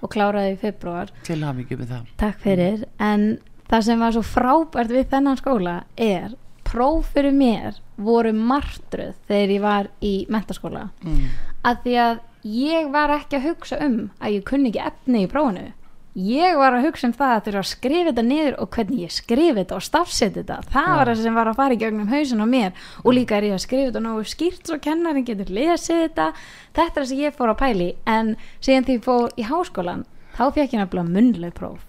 [0.00, 2.06] og kláraði í februar til hafa mikið með það.
[2.22, 3.26] Takk fyrir, en
[3.68, 6.32] það sem var svo frábært við þennan skóla er
[6.64, 11.26] próf fyrir mér voru martruð þegar ég var í mentaskóla mm.
[11.68, 15.30] að því að ég var ekki að hugsa um að ég kunni ekki efni í
[15.30, 15.72] prófinu.
[16.14, 19.14] Ég var að hugsa um það að þurfa að skrifa þetta niður og hvernig ég
[19.14, 20.58] skrifa þetta og stafseti þetta.
[20.70, 20.96] Það Já.
[20.98, 22.84] var það sem var að fara í gegnum hausin á mér.
[23.02, 26.28] Og líka er ég að skrifa þetta nógu skýrt svo kennarin getur lesið þetta.
[26.70, 30.06] Þetta er það sem ég fór að pæli en síðan því ég fór í háskólan
[30.38, 31.82] þá fekk ég nefnilega munnleg próf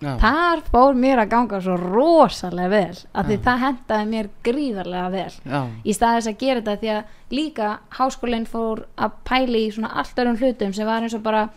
[0.00, 0.14] Já.
[0.20, 3.42] þar fór mér að ganga svo rosalega vel að því Já.
[3.46, 5.60] það hendaði mér gríðarlega vel Já.
[5.84, 10.22] í staðis að gera þetta því að líka háskólinn fór að pæli í svona allt
[10.22, 11.48] örum hlutum sem var eins og bara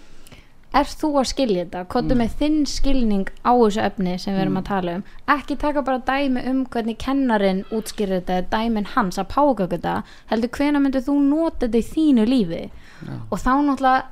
[0.73, 4.57] erst þú að skilja þetta, kottu með þinn skilning á þessu efni sem við erum
[4.59, 5.03] að tala um
[5.35, 9.99] ekki taka bara dæmi um hvernig kennarin útskýrir þetta, dæmin hans að páka þetta,
[10.31, 13.13] heldur hvena myndir þú nota þetta í þínu lífi Já.
[13.29, 14.03] og þá náttúrulega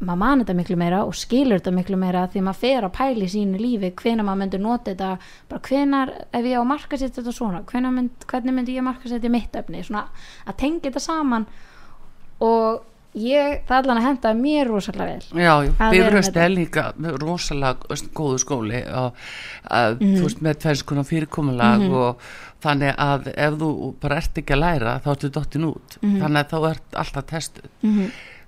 [0.00, 3.24] maður man þetta miklu meira og skilur þetta miklu meira því maður fer að pæla
[3.26, 5.10] í sínu lífi hvena maður myndir nota þetta
[5.50, 9.30] bara hvenar, ef ég á að marka þetta svona mynd, hvernig myndi ég marka þetta
[9.30, 9.82] mitt efni?
[9.84, 10.06] Svona
[10.46, 11.46] að tengja þetta saman
[12.40, 12.86] og
[13.18, 15.42] ég, það allan að henda mér rosalega vel.
[15.42, 16.84] Já, já, Að vera Bifröst með er líka
[17.20, 19.14] rosalega góðu skóli og
[19.68, 20.14] að, Mhm.
[20.16, 22.20] þú veist með tvenns konar fyrirkomulag og
[22.62, 25.98] þannig að ef þú bara ert ekki að læra þá ertu dottin út.
[26.02, 26.20] Mhm.
[26.22, 27.68] þannig að þá ert alltaf testuð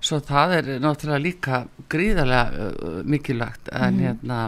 [0.03, 4.39] svo það er náttúrulega líka gríðarlega uh, mikilvægt en hérna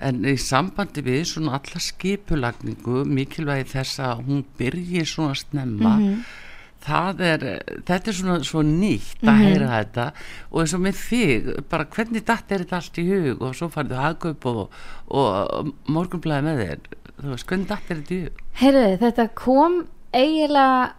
[0.00, 6.20] en í sambandi við svona alla skipulagningu mikilvægi þess að hún byrji svona snemma Mhm.
[6.88, 7.42] það er,
[7.84, 10.04] þetta er svona svo nýtt að heyra þetta.
[10.52, 13.68] Og eins og með þig, bara hvernig datt er þetta allt í hug og svo
[13.74, 14.78] farið hagkaup og,
[15.10, 16.86] og morgunblæði með þér?
[17.18, 18.40] Þú veist, hvernig datt er þetta í hug?
[18.62, 19.76] Heyrðu, þetta kom
[20.14, 20.92] eiginlega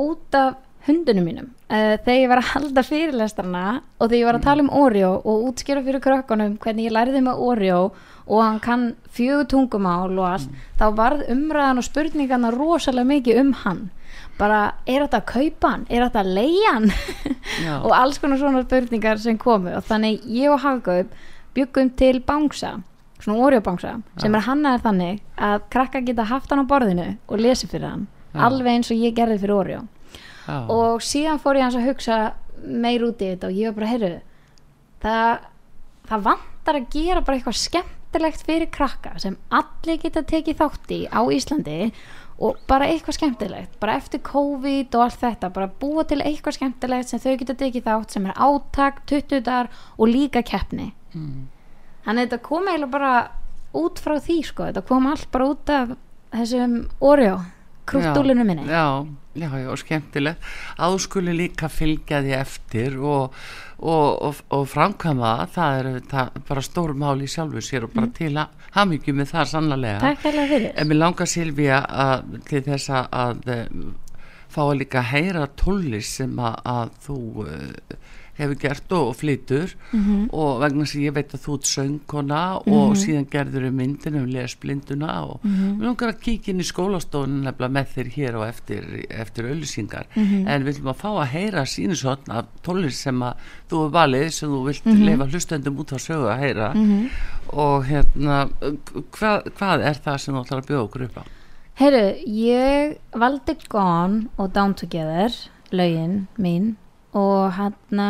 [0.00, 1.48] út af hundunum mínum.
[1.66, 3.64] Uh, þegar ég var að halda fyrirlestarna
[3.98, 7.22] og þegar ég var að tala um Oreo og útskýra fyrir krökkunum hvernig ég læriði
[7.26, 7.80] með Oreo
[8.26, 13.52] og hann kann fjögur tungumál og allt, þá varð umræðan og spurningarna rosalega mikið um
[13.62, 13.84] hann.
[14.36, 15.86] Bara, er þetta að kaupa hann?
[15.88, 16.90] Er þetta að leia hann?
[17.86, 19.70] Og alls konar svona spurningar sem komu.
[19.78, 21.14] Og þannig ég og Hagaup
[21.56, 22.74] byggum til bangsa
[23.22, 27.40] svona Oreo bangsa sem er hannaðar þannig að krakka geta haft hann á borðinu og
[27.40, 28.40] lesi fyrir hann Já.
[28.48, 29.82] alveg eins og ég gerði fyrir Oreo
[30.46, 30.56] Já.
[30.70, 32.18] og síðan fór ég hans að hugsa
[32.66, 34.10] meir út í þetta og ég var bara, heyrðu
[35.02, 35.38] það,
[36.10, 41.00] það vantar að gera bara eitthvað skemmtilegt fyrir krakka sem allir geta tekið þátt í
[41.10, 41.80] á Íslandi
[42.36, 47.08] og bara eitthvað skemmtilegt bara eftir COVID og allt þetta bara búa til eitthvað skemmtilegt
[47.12, 51.46] sem þau geta tekið þátt sem er átak, tuttutar og líka keppni Mm.
[52.04, 53.12] þannig að þetta kom eiginlega bara
[53.72, 55.94] út frá því sko, þetta kom allt bara út af
[56.34, 57.38] þessum Oreo
[57.86, 58.66] krúttúlinu minni.
[58.68, 60.50] já, já, já, skemmtilegt.
[60.76, 63.36] Að þú skuli líka fylgja því eftir og,
[63.78, 67.94] og, og, og framkvæma það, það er auðvitað bara stór mál í sjálfu sér og
[67.94, 70.74] bara til að hamingjum með það sannlega Takk hérlega fyrir.
[70.76, 73.64] En mér langar Silvía að, til þess að, að eh,
[74.52, 78.05] fá að líka heyra tónlist sem að, að þú uh,
[78.38, 80.28] hefur gert og, og flytur Mhm.
[80.32, 84.26] og vegna sem ég veit að þú ert söngkona og síðan gerður við myndin um
[84.26, 85.78] lesblinduna og Mhm.
[85.80, 90.04] við langar að kíkja inn í skólastofun nefnilega með þér hér og eftir, eftir auðlýsingar
[90.16, 90.48] Mhm.
[90.48, 93.34] en við viljum að fá að heyra sínusotn af tónlist sem að
[93.70, 95.04] þú er valið sem þú vilt Mhm.
[95.06, 96.70] leifa hlustendum út á sögu að heyra
[97.52, 98.50] og hérna
[99.12, 101.22] hvað, hvað er það sem þú ætlar að bjóða okkur upp á?
[101.78, 105.28] Heyrðu, ég valdi Gone og Down Together
[105.72, 106.76] lögin mín
[107.14, 108.06] og hann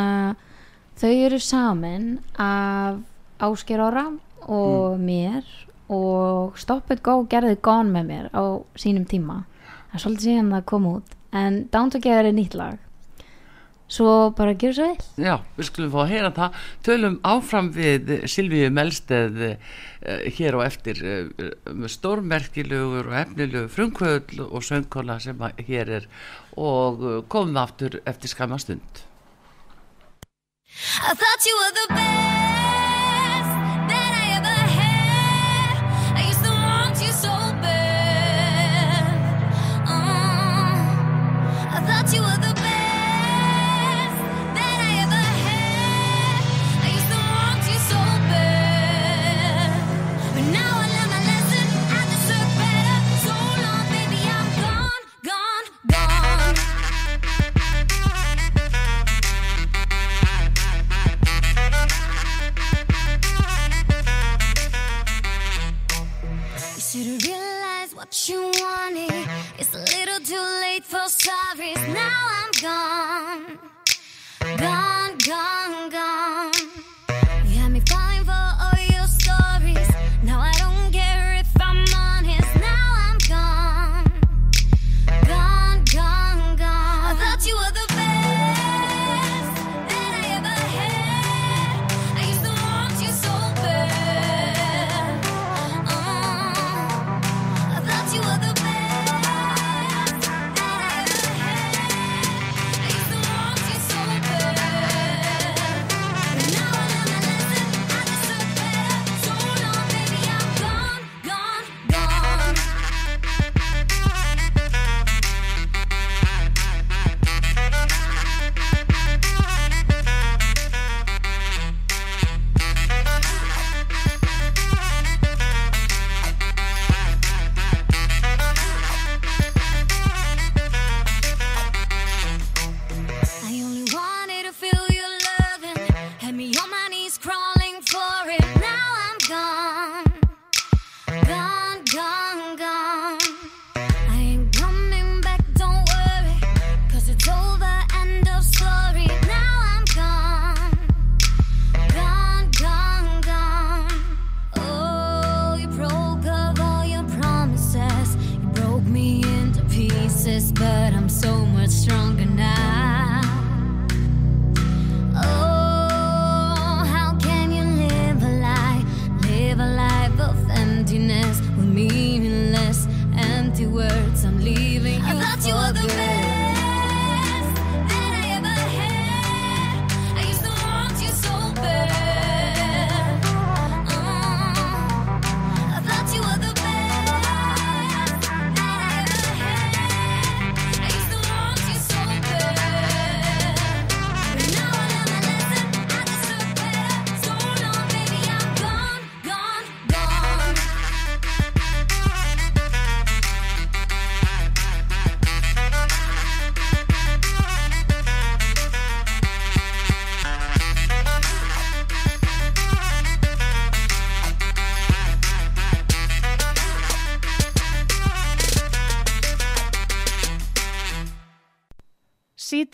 [0.97, 3.03] þau eru samin af
[3.45, 4.07] Ásker Ára
[4.49, 5.45] og mér
[5.93, 8.45] og Stop It Go gerði Gone með mér á
[8.79, 9.43] sínum tíma.
[9.91, 12.81] Það er svolítið síðan það kom út en Down Together er nýtt lag
[13.89, 15.27] svo bara gjör svo vel.
[15.27, 16.61] Já, við skulum fá að heyra það.
[16.87, 19.57] Tölum áfram við Silvíu Melsteð uh,
[20.39, 26.09] hér og eftir uh, með stórmerkilegur og efnilegur frumkvöld og söngkona sem að hér er
[26.57, 29.05] og uh, komum aftur eftir skamma stund.
[31.01, 32.76] I thought you were the best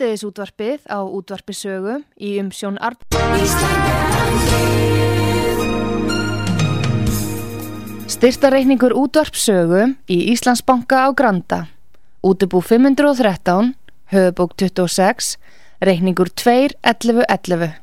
[0.02, 3.04] Sítiðis útvarpið á útvarpisögu í umsjón Art.
[8.10, 11.60] Styrtareikningur útvarpsögu í Íslandsbanka á Granda.
[12.18, 13.76] Útubú 513,
[14.10, 15.36] höfubók 26,
[15.78, 17.78] reikningur 2.11.11.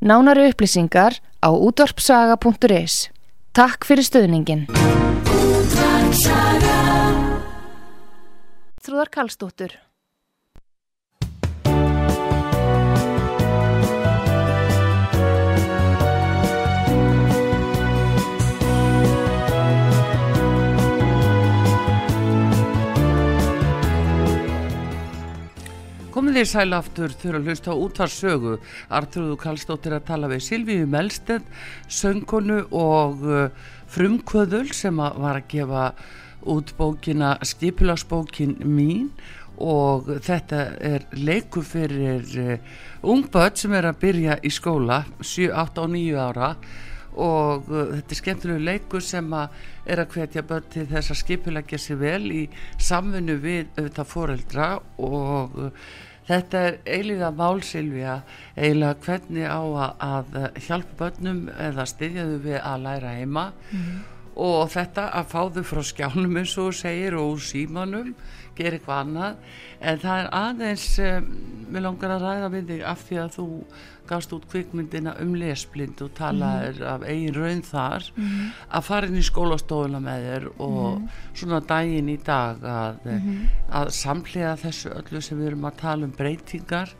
[0.00, 3.10] Nánari upplýsingar á útvarpsaga.is.
[3.52, 4.64] Takk fyrir stöðningin.
[8.80, 9.76] Þrúðar Karlsdóttur.
[26.18, 28.52] Komið þið sæl aftur þurfa að hlusta á útvarsögu.
[28.90, 31.44] Artrúðu Kallstóttir að tala við Silvíu Melstedt,
[31.86, 35.84] söngkonu og uh, frumkvöðul sem að var að gefa
[36.50, 39.12] út bókina Skipulagsbókin mín
[39.62, 42.74] og þetta er leiku fyrir uh,
[43.06, 46.50] ungböld sem er að byrja í skóla 7, 8 og 9 ára
[47.14, 51.22] og uh, þetta er skemmtilegu leikur sem að er að hvetja börn til þess að
[51.22, 55.58] skipulegja sér vel í samfunnu við auðvitað foreldra og
[56.28, 58.20] þetta er eiginlega málsilvja
[58.56, 63.46] eiginlega hvernig á að, að hjálpa börnum eða styðja þau við að læra heima.
[64.38, 68.12] Og þetta að fá þau frá skjánum eins og segir og símanum
[68.58, 69.36] gera eitthvað annað.
[69.80, 71.28] En það er aðeins um,
[71.68, 73.48] mér langar að ræða við þig af því að þú
[74.08, 78.08] gafst út kvikmyndina um lesblind og talaðir af eigin raun þar
[78.68, 83.00] að fara inn í skólastofuna með þér og svona daginn í dag að,
[83.70, 86.94] að samlega þessu öllu sem við erum að tala um breytingar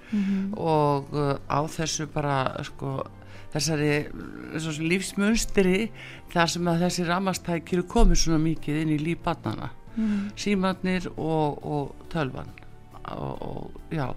[0.56, 2.98] og uh, á þessu bara sko
[3.52, 4.08] þessari
[4.84, 5.88] lífsmunstri
[6.32, 9.72] þar sem að þessi ramastækir eru komið svona mikið inn í líf barnana
[10.38, 12.50] símannir og, og tölvan.
[13.04, 14.14] Og, og já.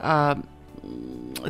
[0.00, 0.42] Um,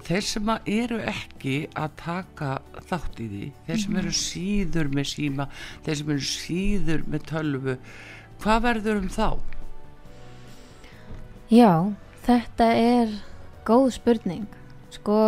[0.05, 2.51] þeir sem eru ekki að taka
[2.89, 5.49] þátt í því þeir sem eru síður með síma
[5.87, 7.77] þeir sem eru síður með tölvu
[8.43, 9.29] hvað verður um þá?
[11.53, 11.73] Já,
[12.27, 13.15] þetta er
[13.69, 14.47] góð spurning.
[14.93, 15.19] Sko,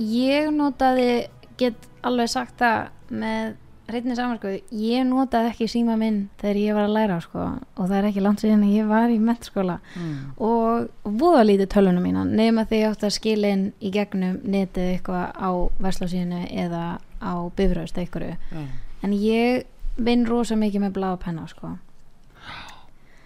[0.00, 1.28] ég notaði,
[1.60, 3.56] get alveg sagt það með
[3.88, 7.44] reyndin samansku, ég notaði ekki síma minn þegar ég var að læra, sko,
[7.76, 10.18] og það er ekki langt síðan að ég var í mettskóla Mm.
[10.36, 14.90] og voða lítið tölunum mína nema því ég átti að skila inn í gegnum netið
[14.92, 18.66] eitthvað á verslásíðinu eða á bifröðst eitthvað Já,
[19.02, 19.64] en ég
[19.96, 21.78] vinn rosa mikið með blá penna, sko.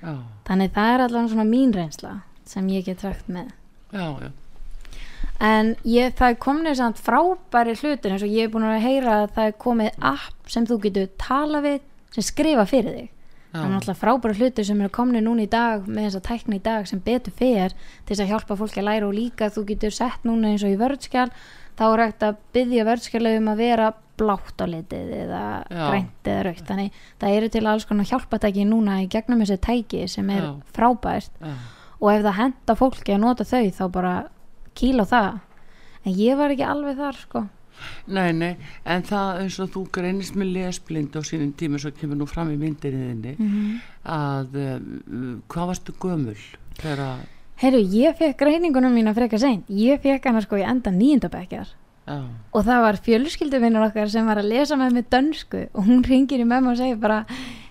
[0.02, 0.14] Já,
[0.48, 3.50] þannig það er allavega svona mín reynsla sem ég get sagt með.
[3.92, 4.30] Já, já.
[5.42, 9.16] En ég, það er komin samt frábæri hlutir eins og ég er búin að heyra
[9.24, 11.80] að það er komið app sem þú getur tala við
[12.14, 13.08] sem skrifa fyrir þig.
[13.52, 16.56] Það er náttúrulega frábæri hlutir sem eru komin núna í dag með þess að tækna
[16.56, 19.66] í dag sem betur fer til þess að hjálpa fólki að læra og líka þú
[19.72, 21.26] getur sett núna eins og í vörðskjál
[21.76, 23.90] þá er hægt að byggja vörðskjálau um að vera
[24.22, 25.84] blátt á litið eða Já.
[25.90, 26.64] grænt eða raukt.
[26.68, 30.52] Þannig það eru til alls konar hjálpatæki núna í gegnum þessi tæki sem er Já.
[30.76, 31.54] frábært já.
[31.98, 34.14] og ef það henda fólki að nota þau þá bara
[34.74, 35.40] kýla á það.
[36.04, 37.44] En ég var ekki alveg þar sko.
[38.06, 38.56] Nei, nei,
[38.86, 42.50] en það eins og þú greinist með lesblind á sínum tíma svo kemur nú fram
[42.52, 43.80] í myndinni þinni Mhm.
[44.06, 46.36] að um, hvað varstu gömul
[46.78, 47.22] þegar að
[47.62, 51.68] Heyrðu, ég fekk greiningunum mína frekar seint ég fekk hana sko í enda nýjundabækjar
[52.06, 52.16] já,
[52.52, 55.68] og það var fjölskylduvinnur okkar sem var að lesa með mig dönsku.
[55.74, 57.24] Og hún ringir í mömmu og segir bara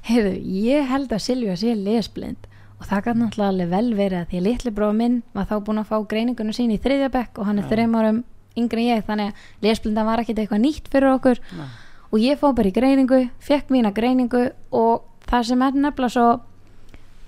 [0.07, 2.47] heyrðu, ég held að Silvja sé lesblind
[2.81, 5.55] og það gæti náttúrulega alveg vel verið að því að litli bróða minn var þá
[5.67, 8.23] búin að fá greiningunum sín í þriðjabæk og hann er þreim árum
[8.57, 11.41] yngri en ég þannig að lesblindan var ekkit eitthvað nýtt fyrir okkur.
[11.57, 11.67] Nei.
[12.11, 16.25] og ég fór bara í greiningu, fekk mína greiningu og það sem er nefnilega svo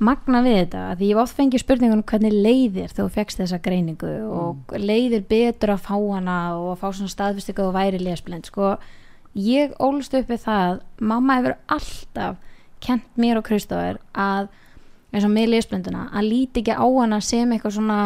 [0.04, 4.12] magna við þetta að því ég oft fengið spurningunum hvernig leiðir þú fegst þessa greiningu
[4.34, 8.74] og leiðir betur að fá hana og að fá svona staðfistika og væri lesblind sko,
[9.38, 12.42] ég ólst upp við það mamma hefur alltaf
[12.84, 14.50] kent mér og Kristóður að
[15.14, 18.00] eins og með lesblinduna að líti ekki á hana sem eitthvað svona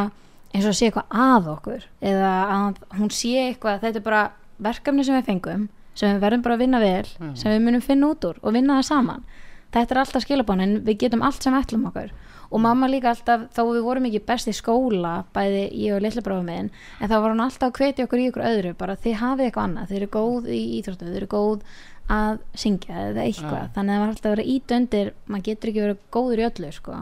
[0.54, 4.22] eins og sé eitthvað að okkur eða að hún sé eitthvað þetta er bara
[4.68, 5.68] verkefni sem við fengum
[5.98, 8.80] sem við verðum bara að vinna vel sem við munum finna út úr og vinna
[8.80, 9.28] það saman.
[9.74, 12.14] Þetta er alltaf skilabón en við getum allt sem ætlum okkur.
[12.48, 16.24] Og mamma líka alltaf þó við vorum ekki best í skóla bæði ég og litla
[16.24, 19.18] bráfa minn en þá var hún alltaf að hvetja okkur í ykkur öðru bara þið
[19.20, 21.82] hafið eitthvað annað, þið eru góð í íþróttu þið eru góð
[22.14, 23.70] að syngja eða eitthvað Já.
[23.76, 26.46] þannig að það var alltaf að vera ít undir maður getur ekki verið góður í
[26.48, 27.00] öllu sko.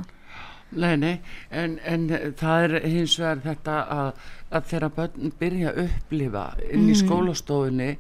[0.75, 1.13] Nei, nei,
[1.55, 2.07] en, en
[2.39, 7.91] það er hins vegar þetta að, að þegar börn byrja að upplifa inn í skólastofunni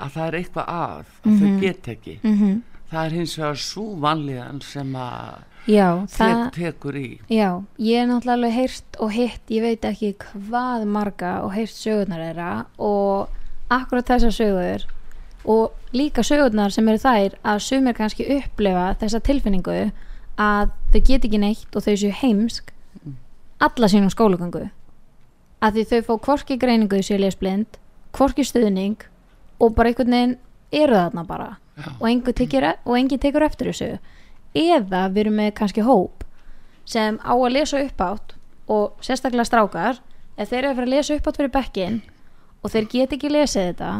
[0.00, 2.18] að það er eitthvað að, að þau get ekki.
[2.24, 2.58] mm
[2.90, 7.08] Það er hins vegar svo vanlíðan sem að já, það, tekur í.
[7.30, 12.24] já, ég er náttúrulega heyrt og hitt, ég veit ekki hvað marga og heyrt sögurnar
[12.24, 12.48] þeirra
[12.82, 13.30] og
[13.70, 14.88] akkurat þessar sögur
[15.44, 19.78] og líka sögurnar sem eru þær að sumir kannski upplifa þessa tilfinningu
[20.40, 22.72] að þau get ekki neitt og þau séu heimsk
[23.60, 24.68] alla sínum skólagöngu.
[25.60, 27.80] Að því þau fá hvorki greiningu séu lesblind,
[28.16, 29.02] hvorki stuðning
[29.60, 30.38] og bara einhvern veginn
[30.72, 31.50] eru þarna bara.
[31.80, 31.92] Já.
[32.00, 32.66] og enginn tekur,
[33.20, 33.98] tekur eftir þessu.
[34.52, 36.24] Eða við erum með kannski hóp
[36.84, 38.34] sem á að lesa upp átt
[38.70, 40.00] og sérstaklega strákar
[40.36, 42.00] ef þeir eru að fara að lesa upp átt fyrir bekkin
[42.60, 43.92] og þeir get ekki lesið þetta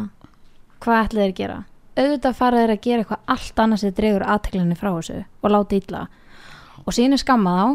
[0.81, 1.57] hvað ætla þeir að gera?
[1.91, 5.77] Auðvitað fara þeir að gera eitthvað allt annað sem dregur aðteklinni frá þessu og láta
[5.77, 6.01] illa.
[6.85, 7.67] Og síðan er skammað á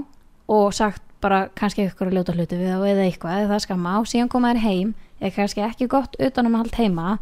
[0.57, 3.95] og sagt bara kannski eitthvað að ljóta hluti við þá eða eitthvað eða það skamma
[4.01, 7.17] og síðan koma þér heim eða kannski ekki gott utanum allt heima.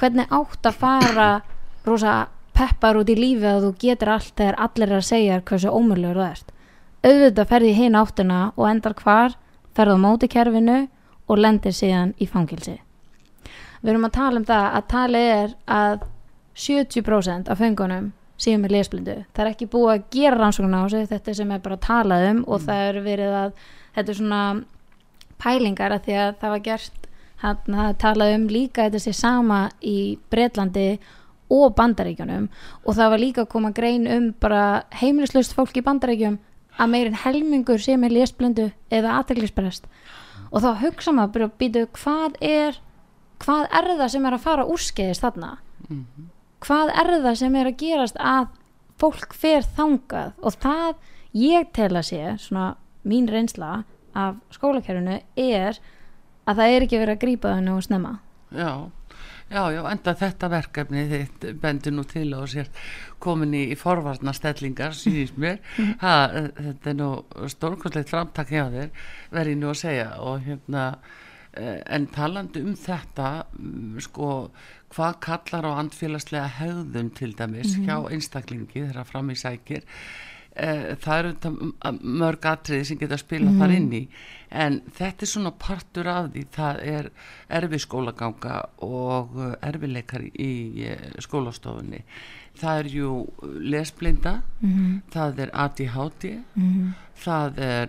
[0.00, 1.28] Hvernig átt að fara
[1.86, 2.14] rosa
[2.54, 6.20] peppar út í lífi að þú getur allt þegar allir er að segja hversu ómurlegur
[6.20, 6.54] þú ert?
[7.04, 9.36] Auðvitað ferði hinn áttuna og endar hvar
[9.76, 10.80] ferði á móti kerfinu
[11.28, 12.78] og lendir síðan í fangilsi
[13.84, 16.04] við erum að tala um það að talið er að
[16.64, 19.16] 70% af fengunum séu með lesblindu.
[19.34, 22.20] Það er ekki búið að gera rannsókn á þessu þetta sem er bara að tala
[22.30, 23.50] um og það er verið að
[23.96, 24.42] þetta er svona
[25.44, 27.10] pælingar að því að það var gert
[27.44, 29.98] hann það er talað um líka þetta sé sama í
[30.32, 30.88] Bretlandi
[31.52, 32.48] og Bandaríkjunum.
[32.88, 34.64] Og það var líka að koma grein um bara
[34.96, 36.40] heimilislaust fólk í Bandaríkjum
[36.80, 39.86] að meirinn helmingur sé með lesblindu eða aðteglisbrest
[40.54, 42.80] og þá hugsa maður bara býtu hvað er
[43.44, 45.50] hvað er það sem er að fara úrskeiðist þarna?
[46.64, 48.48] Hvað er það sem er að gerast að
[49.00, 50.32] fólk fer þangað?
[50.40, 50.94] Og það
[51.36, 52.74] ég tel að sé svona
[53.04, 53.82] mín reynsla
[54.14, 55.80] af skólakerfinu er
[56.48, 58.12] að það er ekki verið að grípa það nú snemma.
[58.54, 58.70] Já,
[59.50, 62.70] já, já, enda þetta verkefni þitt bendur nú til og sér
[63.24, 65.60] komin í, í forvarnastellingar sýnist mér.
[66.02, 66.14] Ha,
[66.60, 67.10] þetta er nú
[67.50, 70.08] stórkostlegt framtak hjá þér verið nú að segja.
[70.22, 70.86] Og hérna
[71.86, 74.50] en talandi um þetta mm, sko,
[74.94, 79.84] hvað kallar á andfélagslega hegðun til dæmis hjá einstaklingi þegar fram í sækir?
[80.56, 84.02] Eh, það eru mörg atriði sem geta spilað þar inn í
[84.54, 87.08] en þetta er svona partur af því það er
[87.58, 90.52] erfi skólaganga og eh, erfileikar í
[90.86, 92.04] eh, skólastofunni.
[92.54, 93.10] Það er jú
[93.66, 95.02] lesblinda Mhm.
[95.10, 96.24] það er ADHD
[97.24, 97.88] það er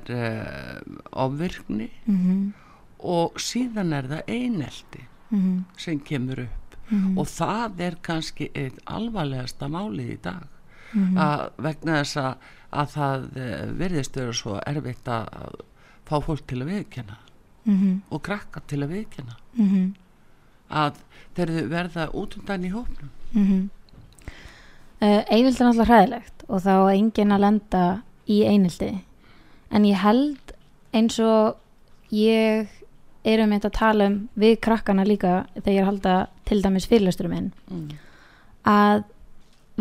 [1.14, 2.54] ofvirkni Mhm.
[3.06, 5.64] Og síðan er það einelti Mhm.
[5.78, 6.76] sem kemur upp
[7.18, 10.44] og það er kannski eitt alvarlegasta málið í dag
[10.94, 11.18] Mhm.
[11.18, 12.36] að vegna þess að,
[12.72, 15.56] að það uh, verðist vera svo erfitt að
[16.06, 17.18] fá fólk til að viðkjanna
[17.66, 18.02] Mhm.
[18.12, 19.94] og krakka til að viðkjanna Mhm.
[20.72, 20.94] að
[21.36, 23.70] þeir eru verða út undan í hópnum Mm
[25.02, 27.84] uh, einildi er náttúrulega hræðilegt og þá á enginn að lenda
[28.30, 28.92] í einildi
[29.72, 30.54] en ég held
[30.94, 31.58] eins og
[32.12, 32.68] ég
[33.26, 36.16] er um þetta að tala um við krakkana líka þegar ég halda
[36.46, 37.86] til dæmis fyrirlesturum minn mm.
[38.70, 39.04] að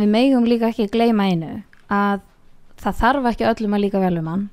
[0.01, 1.55] við megum líka ekki gleyma einu
[1.93, 2.25] að
[2.81, 4.47] það þarf ekki öllum að líka vel um hann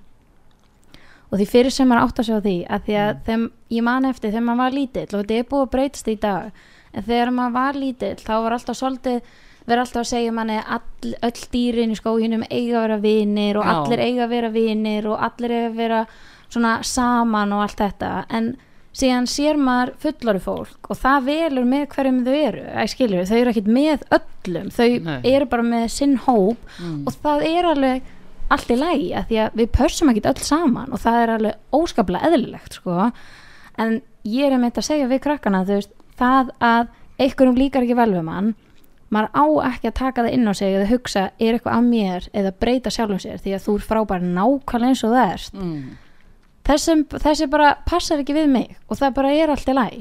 [1.32, 4.10] og því fyrir sem maður átt að sjá því að því að þeim, ég man
[4.10, 7.32] eftir þegar maður var lítill og þetta er búið að breytast í dag en þegar
[7.38, 9.32] maður var lítill þá var alltaf svolítið
[9.62, 13.68] verið alltaf að segja manni all, öll dýrin í skóginum eiga að vera vinir og
[13.68, 13.72] Já.
[13.76, 16.02] allir eiga að vera vinir og allir eiga að vera
[16.52, 18.52] svona saman og allt þetta en
[18.94, 23.52] síðan sér maður fullori fólk og það velur með hverjum þau eru skilur, þau eru
[23.54, 25.20] ekkit með öllum þau Nei.
[25.32, 27.04] eru bara með sinn hóp Mm.
[27.08, 28.02] og það er alveg
[28.52, 31.56] allt í lægi að því að við pössum ekkit öll saman og það er alveg
[31.72, 33.12] óskaplega eðlilegt sko
[33.80, 36.88] en ég er með þetta að segja við krakkana veist, það að
[37.22, 38.52] einhverjum líkar ekki vel við mann
[39.12, 42.28] maður á ekki að taka það inn á sig eða hugsa er eitthvað að mér
[42.34, 45.82] eða breyta sjálfum sér því að þú er frábær nákvæmlega eins og það ert Mm.
[46.68, 50.00] Þessum, þessi bara passar ekki við mig og það bara er allt í læg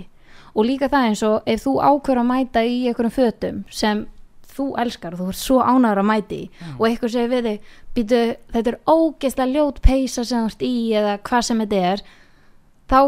[0.50, 4.06] og líka það eins og ef þú ákveður að mæta í einhverjum fötum sem
[4.50, 7.76] þú elskar og þú ert svo ánæður að mæti í og eitthvað segir við þig
[7.96, 8.22] býtu,
[8.54, 12.02] þetta er ógeðslega ljót peysa sem þú ert í eða hvað sem þetta er
[12.90, 13.00] þá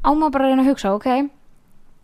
[0.00, 1.10] á maður bara að reyna að hugsa ok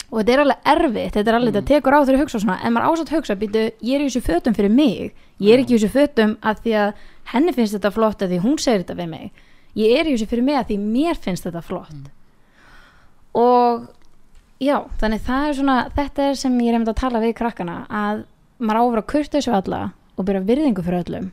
[0.07, 2.59] og þetta er alveg erfitt, þetta er alveg, þetta tekur á þegar að hugsa svona,
[2.63, 5.63] en maður ásatt að hugsa, býtu, ég er í þessu fötum fyrir mig, ég er
[5.63, 8.85] ekki í þessu fötum að því að henni finnst þetta flott að því hún segir
[8.85, 9.43] þetta við mig,
[9.77, 12.11] ég er í þessu fyrir mig að því mér finnst þetta flott.
[13.37, 13.87] Og
[14.63, 17.79] já, þannig það er svona, þetta er sem ég er einmitt að tala við krakkana,
[17.91, 18.23] að
[18.59, 19.81] maður á að kurteis við alla
[20.17, 21.27] og byrja virðingu fyrir öllum.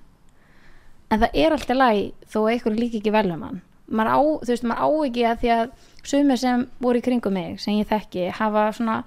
[1.13, 1.99] En það er alltaf læg
[2.33, 3.61] þó einhverju líka ekki vel um hann.
[3.93, 5.63] Maður á, þú veist, maður á ekki að því að
[6.03, 8.97] sumir sem voru í kringum mig sem ég þekki hafa svona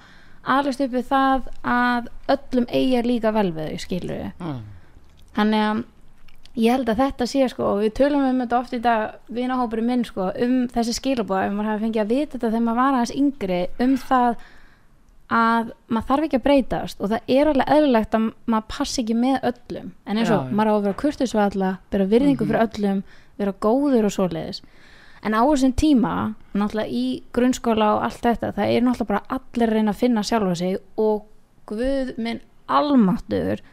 [0.46, 4.60] alveg upp við það að öllum eigi að líka vel við skilur Mm.
[5.36, 5.84] þannig að
[6.56, 9.90] ég held að þetta sé sko og við tölum um þetta oft í dag vinahópurinn
[9.90, 12.96] minn sko um þessi skilabóð ef maður hafi fengið að vita þetta þegar maður var
[12.96, 14.44] aðeins yngri um það
[15.26, 19.16] að maður þarf ekki að breytast og það er alveg eðlilegt að maður passi ekki
[19.18, 19.92] með öllum.
[20.06, 23.00] En eins og Já, maður á að vera kurtis við alla vera virðingu fyrir öllum,
[23.40, 24.60] vera góður og svoleiðis.
[25.26, 26.12] En á þessum tíma
[26.54, 30.58] náttúrulega í grunnskóla og allt þetta það er náttúrulega bara allir reyna að finna sjálfa
[30.60, 31.26] sig og
[31.66, 33.64] guð minn almáttur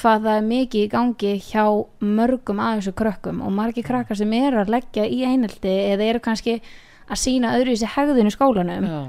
[0.00, 1.64] hvað það er mikið í gangi hjá
[2.18, 6.22] mörgum af þessu krökkum og margir krakkar sem eru að leggja í einelti eða eru
[6.24, 6.60] kannski
[7.10, 9.00] að sína öðru í sig hegðun í skólanum Já.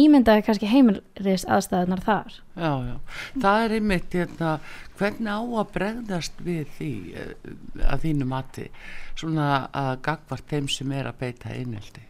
[0.00, 2.40] ímyndaði kannski heimilist aðstæðunar þar.
[2.56, 2.96] Já, já,
[3.44, 4.56] það er einmitt hérna,
[4.98, 7.54] hvernig á að bregðast við því eh,
[7.84, 8.68] að þínu mati
[9.16, 12.06] svona að gagvart þeim sem er að beita eineldi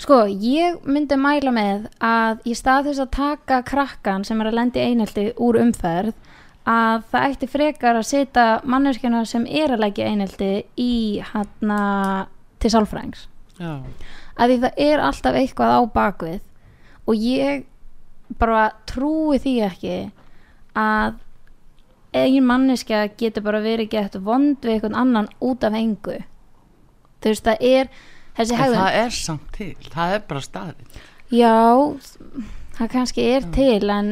[0.00, 4.56] Sko, ég myndi mæla með að í stað þess að taka krakkan sem er að
[4.56, 6.14] lendi einelti úr umferð
[6.68, 10.50] að það ætti frekar að setja manneskjana sem er að leggja einelti
[10.80, 10.92] í
[11.32, 11.72] hann
[12.60, 13.26] til sálfrængs
[13.60, 13.80] Já,
[14.36, 16.40] að því það er alltaf eitthvað á bakvið
[17.08, 17.66] og ég
[18.40, 19.96] bara trúi því ekki
[20.78, 21.18] að
[22.14, 26.16] eigin manneskja getur bara verið gett vond við einhvern annan út af engu.
[27.20, 27.90] Þú veist það er
[28.38, 28.80] þessi en hegðun.
[28.80, 31.00] það er samt til, það er bara staðið
[31.30, 31.54] Já,
[32.80, 34.10] það kannski er til en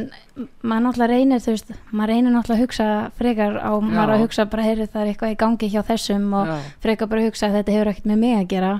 [0.60, 2.88] maður náttúrulega reynir þú veist, maður reynir náttúrulega að hugsa
[3.18, 6.50] frekar á maður að hugsa bara, heyri það er eitthvað í gangi hjá þessum og
[6.50, 6.56] Já.
[6.84, 8.72] frekar bara að hugsa að þetta hefur ekkert með mig að gera.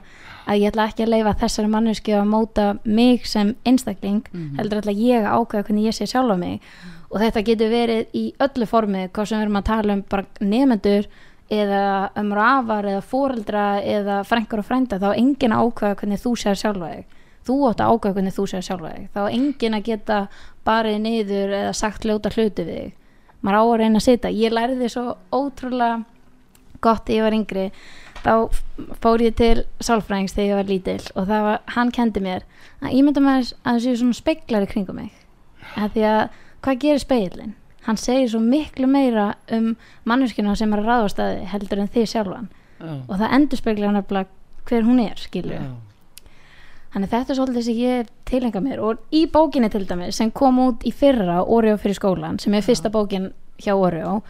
[0.49, 4.22] Að ég ætla ekki að leifa þessari manneski að móta mig sem einstakling
[4.59, 6.61] heldur ætla ég að ákveða hvernig ég sé sjálfa mig.
[7.09, 10.24] Og þetta getur verið í öllu formi, hvað sem við erum að tala um bara
[10.41, 11.09] nefnendur
[11.49, 11.84] eða
[12.20, 16.34] um rafar eða fóreldra eða frængur og frænda, þá á enginn að ákveða hvernig þú
[16.36, 17.17] sér sjálfa þig
[17.49, 19.09] þú átt að ákveða hvernig þú sér sjálfa þig.
[19.14, 20.18] Þá á enginn að geta
[20.68, 22.94] barið niður eða sagt ljóta hluti við þig.
[23.40, 26.05] Maður á að reyna að sita, ég lærði svo ótrúlega
[26.84, 27.66] gott þegar ég var yngri.
[28.18, 28.32] Þá
[29.03, 32.44] fór ég til sálfræðings þegar ég var lítil og það var, hann kendi mér
[32.82, 35.12] að ímynda maður að það séu svona speiklar í kringum mig.
[35.78, 36.22] Að því að
[36.66, 37.55] hvað gerir speilin?
[37.86, 39.70] Hann segir svo miklu meira um
[40.09, 42.51] manneskina sem er að ráða á staði heldur en þið sjálfan.
[42.78, 45.70] Já, og það endur speiklar nefnilega hver hún er skilur já,
[46.93, 50.61] Þannig þetta er svolítið sem ég tilenga mér og í bókinni til dæmis sem kom
[50.64, 54.22] út í fyrra Oreo fyrir skólan sem er fyrsta bókin hjá Oreo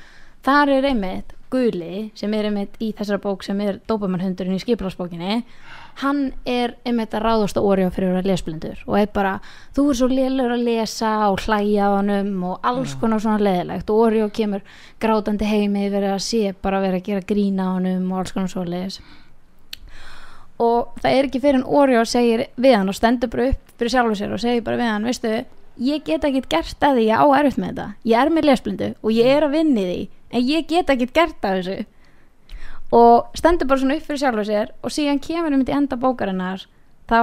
[0.47, 5.39] þar er einmitt Guli sem er einmitt í þessara bók sem er dópamannhundurinn í skiplarsbókinni
[6.03, 9.39] hann er einmitt að ráðast á Oreo fyrir að lesblindur og er bara
[9.77, 13.95] þú er svo lélur að lesa og hlæja á honum og alls konar svona leðilegt
[13.95, 14.67] og Oreo kemur
[15.01, 18.53] grátandi heimi verið að sé bara verið að gera grína á honum og alls konar
[18.53, 19.01] svo leðis
[20.59, 23.95] og það er ekki fyrir en Oreo segir við hann og stendur bara upp fyrir
[23.95, 25.35] sjálfur sér og segir bara við hann, veistu
[25.79, 27.87] ég get ekki gert að því ég á erfitt með þetta.
[28.11, 30.01] Ég er með lesblindu og ég er að vinni því
[30.35, 31.79] en ég get ekki gert að þessu.
[32.99, 36.65] Og stendur bara svona upp fyrir sjálfur sér og síðan kemur um til enda bókarinnar
[37.11, 37.21] þá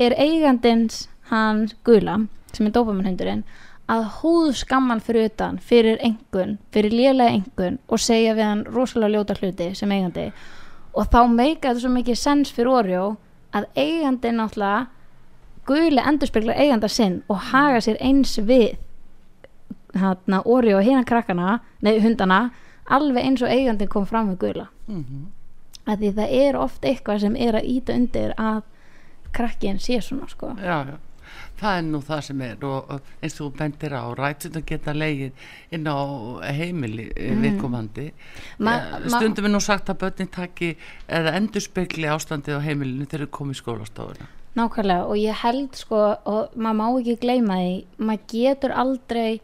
[0.00, 3.44] er eigandins hans gula sem er dópamannhundurinn
[3.92, 9.18] að húð skamman fyrir utan fyrir engun, fyrir lélega engun og segja við hann rosalega
[9.18, 10.30] ljóta hluti sem eigandi.
[10.32, 10.61] og
[10.92, 13.04] þá meika þetta svo mikið sens fyrir Oreo
[13.56, 14.86] að eigandi náttúrulega
[15.68, 18.74] guli endurspeglar eiganda sinn og haga sér eins við
[19.96, 22.50] hérna Oreo og hérna krakkana nei hundana,
[22.88, 25.30] alveg eins og eigandin kom fram við gula mhm,
[25.86, 28.62] að því það er oft eitthvað sem er að íta undir að
[29.32, 30.50] krakkin sé svona sko.
[30.60, 30.96] Já, já
[31.62, 32.92] Það er nú það sem er og
[33.22, 35.46] eins og bendir á rætsin að geta leigið
[35.76, 35.98] inn á
[36.50, 37.42] heimili mm.
[37.46, 38.06] viðkomandi.
[38.58, 40.72] Ma- Eh, stundum er nú sagt að börnin taki
[41.08, 44.30] eða endurspegli ástandið á heimilinu þegar þau komið í skólastofuna.
[44.58, 47.72] Nákvæmlega og ég held sko og maður má ekki gleyma því
[48.04, 49.40] maður getur aldrei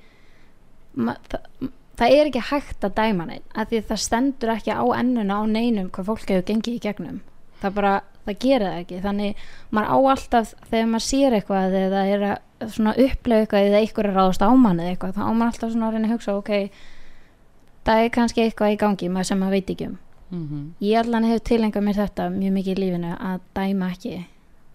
[0.94, 4.84] ma, það, það er ekki hægt að dæma neitt af því það stendur ekki á
[4.98, 7.20] ennuna á neinum hvað fólk hefur gengið í gegnum
[7.62, 7.94] það bara,
[8.26, 9.00] það gera það ekki.
[9.06, 13.80] Þannig maður á alltaf þegar maður sér eitthvað eða er að svona upplega eitthvað eða
[13.82, 16.14] eitthvað er ráðast á mann eða eitthvað þá á maður alltaf svona að reyna að
[16.16, 16.52] hugsa ok,
[17.86, 19.98] það er kannski eitthvað í gangi maður sem maður veit ekki um.
[20.28, 20.40] Mm
[20.84, 24.16] ég allan hef tilengað mér þetta mjög mikið í lífinu að dæma ekki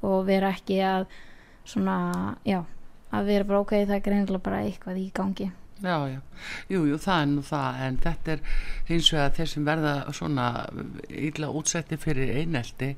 [0.02, 1.06] og vera ekki að
[1.66, 2.64] svona, já
[3.14, 5.52] að vera bara ok, það er greinilega bara eitthvað í gangi
[5.84, 6.20] Já, já,
[6.72, 8.44] jú, jú, það er nú það en þetta er
[8.88, 10.46] hins vegar þeir sem verða svona
[11.10, 12.94] illa útsetti fyrir einelti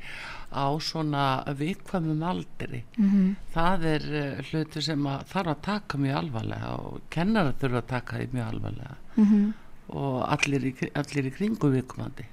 [0.54, 1.24] á svona
[1.58, 2.84] viðkvæmum aldri.
[2.98, 3.36] Mm -hmm.
[3.54, 7.88] það er uh, hluti sem að þarf að taka mjög alvarlega og kennara þurfa að
[7.88, 8.96] taka því mjög alvarlega.
[9.16, 9.54] Mhm.
[9.88, 12.26] og allir í, allir í kringu viðkomandi.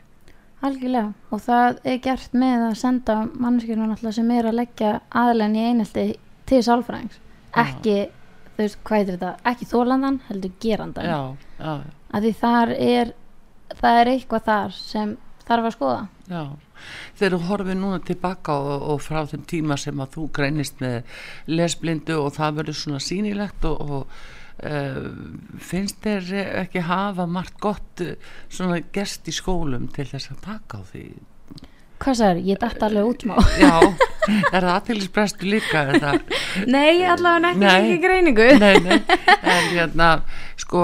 [0.63, 1.13] Algjörlega.
[1.31, 5.65] Og það er gert með að senda mannskjörnum alltaf sem er að leggja aðlenn í
[5.69, 6.05] einelti
[6.47, 7.19] til sálfræðings.
[7.53, 7.97] Ekki,
[8.63, 9.33] þú veist, hvað heitir þetta?
[9.53, 11.21] Ekki þólandan, heldur gerandan Já,
[11.59, 11.75] já,
[12.13, 13.13] að því þar er
[13.79, 16.05] það er eitthvað þar sem þarf að skoða.
[16.31, 16.45] Já.
[17.19, 21.19] Þegar þú horfið núna tilbaka og, og frá þeim tíma sem að þú greinist með
[21.51, 25.11] lesblindu og það verður svona sýnilegt og, og uh,
[25.63, 26.33] finnst þér
[26.65, 28.17] ekki hafa margt gott eh,
[28.51, 31.07] svona gerst í skólum til þess að taka á því
[32.03, 33.75] hvað sagður, ég dætt alveg út má Já,
[34.53, 36.19] er það aðtýlisbrestu líka er það?
[36.71, 38.49] Nei, allavega ekki, ekki greiningu.
[38.63, 38.99] Nei, nei,
[39.43, 40.09] en hérna
[40.63, 40.83] sko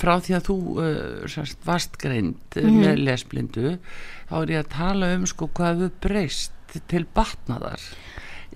[0.00, 2.80] frá því að þú uh, sérst, varst greind Mhm.
[2.82, 3.76] með lesblindu
[4.28, 6.52] þá er ég að tala um sko hvað við breyst
[6.90, 7.80] til batnaðar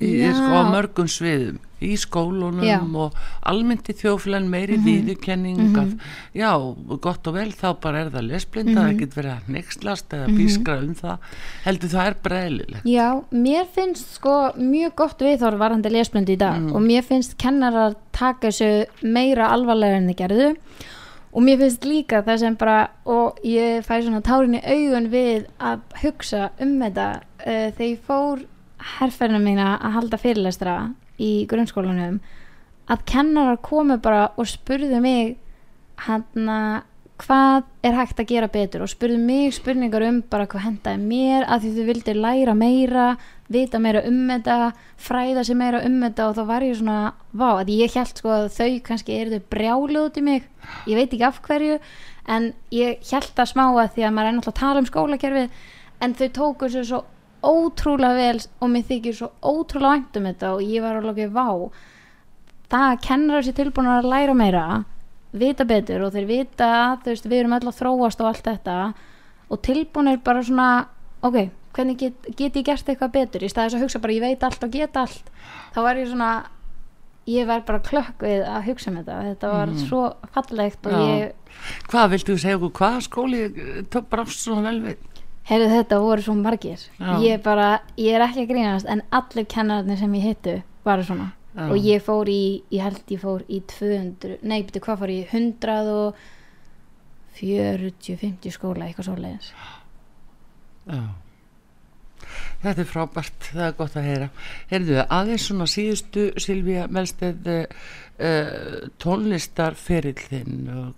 [0.00, 1.58] í, sko, á mörgum sviðum.
[1.80, 2.76] Í skólunum Já.
[2.82, 2.94] Mhm.
[3.00, 3.14] og
[3.48, 5.94] almennt í þjóflan meiri mm viðurkenning að
[6.36, 6.50] já,
[7.00, 8.84] gott og vel þá bara er það lesblinda, Mhm.
[8.90, 11.18] það getur verið að nexlast eða pískra um það.
[11.64, 16.60] Heldur það er breyðilegt Já, mér finnst sko mjög gott viðhorf varandi lesblöndi í dag
[16.74, 20.56] og mér finnst kennarar taka þessu meira alvarlega en þið gerðu.
[21.32, 25.46] Og mér finnst líka það sem bara og ég fæ svona tárin í augun við
[25.60, 28.44] að hugsa um þetta uh, þegar ég fór
[28.98, 30.76] herferðina mína að halda fyrirlestra
[31.20, 32.20] í grunnskólanum
[32.90, 35.36] að kennarar komu bara og spurðu mig
[36.06, 36.48] hann
[37.20, 41.44] hvað er hægt að gera betur og spurðu mig spurningar um bara hvað hendaði mér
[41.44, 43.06] að því þau vildi læra meira
[43.50, 44.70] vita meira um þetta
[45.00, 46.98] fræða sig meira um þetta og þá var ég svona
[47.32, 50.46] vá, að ég held sko að þau kannski eru þau brjálu út í mig.
[50.86, 51.78] Ég veit ekki af hverju
[52.30, 55.64] en ég held það smá að því að maður er náttúrulega að tala um skólakerfið
[56.00, 57.02] en þau tóku sér svo
[57.46, 61.34] ótrúlega vel og mér þykir svo ótrúlega vænt um þetta og ég var alveg ekki
[61.34, 61.48] vá.
[62.70, 64.66] Það að kennar sér tilbúin að læra meira
[65.30, 66.70] vita betur og þeir vita
[67.02, 68.78] þú veist, við erum öll að þróast og allt þetta
[69.50, 70.70] og tilbúin er bara svona
[71.26, 73.44] ok, hvernig get, get ég gert eitthvað betur?
[73.44, 75.30] Í staðis að hugsa bara ég veit allt og get allt.
[75.74, 76.30] Þá var ég svona
[77.30, 79.18] ég var bara klökk við að hugsa um þetta.
[79.28, 80.02] Þetta var svo
[80.34, 81.02] fallegt og Já.
[81.10, 81.36] ég
[81.90, 83.42] hvað viltu segja okkur, hvaða skóli
[83.92, 85.06] tók brást svona vel við
[85.50, 87.12] heyrðu þetta voru svo margir Já.
[87.24, 91.30] ég bara, ég er ekki að grínast en allir kennararnir sem ég hittu var svona
[91.56, 91.64] Já.
[91.66, 95.24] og ég fór í, ég held ég fór í 200, nei, betur hvað fór ég
[95.24, 96.20] í 100 og
[97.40, 99.50] 40, 50 skóla, eitthvað svo leiðis
[100.90, 101.02] Já.
[102.60, 104.26] Þetta er frábært, það er gott að heyra.
[104.68, 107.48] Heyrðu, aðeins svona síðustu Silvíja Melsteð
[108.20, 110.92] uh, tónlistarferill þinn uh,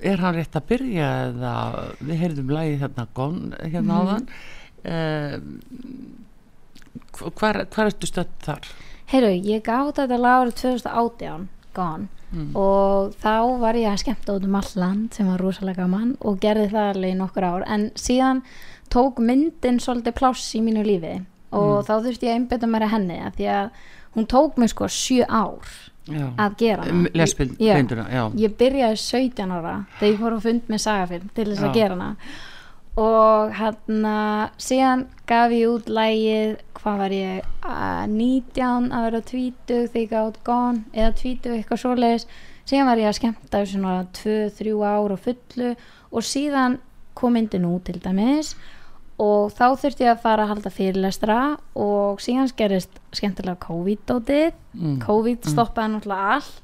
[0.00, 1.54] er hann rétt að byrja eða
[2.00, 4.28] við heyrðum lagið hérna gón hérna áðan?
[4.86, 5.36] Uh,
[7.34, 8.68] hvar, hvar ertu stödd þar?
[9.10, 12.08] heyrðu, ég gaf þetta árið 2018 Gone
[12.58, 16.40] og þá var ég að skemmta út um all land sem var rosalega gaman og
[16.42, 17.64] gerði það alveg nokkur ár.
[17.70, 18.42] En síðan
[18.92, 21.14] tók myndin svolítið pláss í mínu lífi
[21.56, 23.84] og þá þurfti ég að einbeta mér að henni af því að
[24.16, 25.70] hún tók mig sko sjö ár
[26.06, 26.26] Já.
[26.38, 27.06] að gera Um.
[27.14, 28.04] Lesbinduna,
[28.38, 31.96] ég byrjaði 17 ára þegar ég fór að fund með sagafilm til þess að gera
[31.96, 32.10] hana.
[32.96, 34.06] Og hann
[34.62, 40.30] síðan gaf ég út lægið hvað var ég að 19 að vera 20 þegar ég
[40.30, 42.28] út Gone eða 20 eitthvað svoleiðis.
[42.66, 45.74] Síðan var ég að skemmta þessu svona 2-3 ár á fullu.
[46.14, 46.78] Og síðan
[47.18, 48.54] kom myndin út til dæmis.
[48.54, 48.75] og
[49.16, 51.40] þá þurfti ég að fara að halda fyrirlestra
[51.80, 54.52] og síðan skerist skemmtilega COVID-dótið.
[54.76, 55.00] Mm.
[55.04, 56.62] COVID stoppaði náttúrulega allt.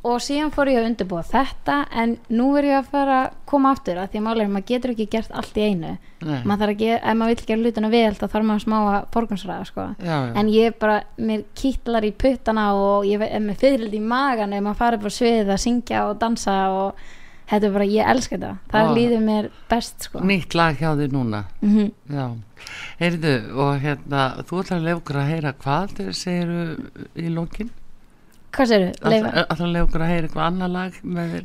[0.00, 3.74] Og síðan fór ég að undirbúa þetta en nú er ég að fara að koma
[3.74, 5.90] aftur að því að málega maður getur ekki gert allt í einu.
[6.24, 8.96] Maður þarf að gera, ef maður vill gera hlutuna vel þá þarf maður smá að
[9.12, 9.86] forgansræða sko.
[10.40, 14.64] En ég bara, mér kýtlar í puttana og ég er með fyrirld í magan ef
[14.64, 17.04] maður farið bara svið að syngja og dansa og
[17.50, 18.94] þetta er bara, ég elska þetta það Vá.
[18.98, 20.22] líður mér best sko.
[20.30, 21.44] Nýtt lag hjá þig núna.
[21.64, 22.26] mm Já,
[23.00, 26.64] heyrðu og hérna, þú ætlar að lefa okkur að heyra hvað segiru
[27.16, 27.70] í lókin?
[28.50, 28.88] hvað séru?
[29.00, 30.96] Ætlar að lefa okkur að heyra eitthvað annar lag?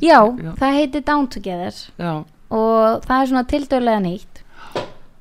[0.02, 2.12] Já, já, það heitir Down Together já,
[2.50, 4.42] og það er svona tildöðlega nýtt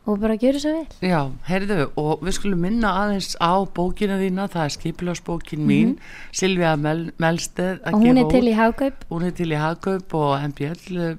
[0.05, 4.45] og bara gjöru svo vel já, heyrðu og við skulum minna aðeins á bókina þína,
[4.53, 5.95] það er skipilagsbókin mín,
[6.31, 7.95] Silvía Mel, Melsteð að Mhm.
[7.95, 11.17] og hún er til í hagkaup Hún er til í Hagkaup og MBL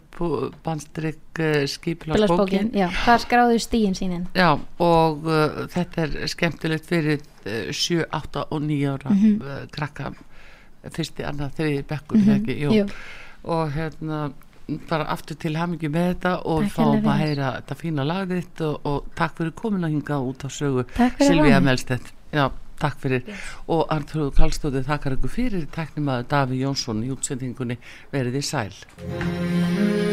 [0.65, 2.71] bandstrykk uh, Bilagsbókin, skipilagsbókin.
[2.75, 8.47] já, það skráðu stíin sínin Já, og uh, þetta er skemmtilegt fyrir uh, 7, 8
[8.51, 9.43] og 9 ára Mhm.
[9.43, 10.13] uh, krakka
[10.95, 12.47] fyrsti, annað, þriði bekkur mm.
[12.63, 12.89] Jú.
[13.45, 14.33] og hérna
[14.89, 18.63] bara aftur til hamingi með þetta og Takk fáum að heyra þetta fína lag þitt
[18.67, 21.61] og, og takk fyrir komin að hinga út á sögu mig.
[21.67, 22.11] Melstedt.
[22.35, 22.49] Já,
[22.83, 23.31] takk fyrir.
[23.71, 25.71] Og Arnþróður Kallstóði þakkar ykkur fyrir.
[25.77, 27.79] Teknum að Daví Jónsson í útsendingunni
[28.15, 30.06] verið í sæl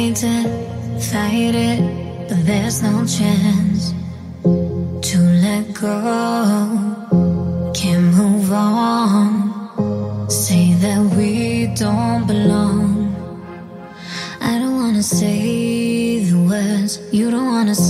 [0.00, 1.78] Trying to fight it,
[2.26, 3.92] but there's no chance
[4.42, 7.70] to let go.
[7.74, 10.30] Can't move on.
[10.30, 13.14] Say that we don't belong.
[14.40, 16.98] I don't wanna say the words.
[17.12, 17.89] You don't wanna see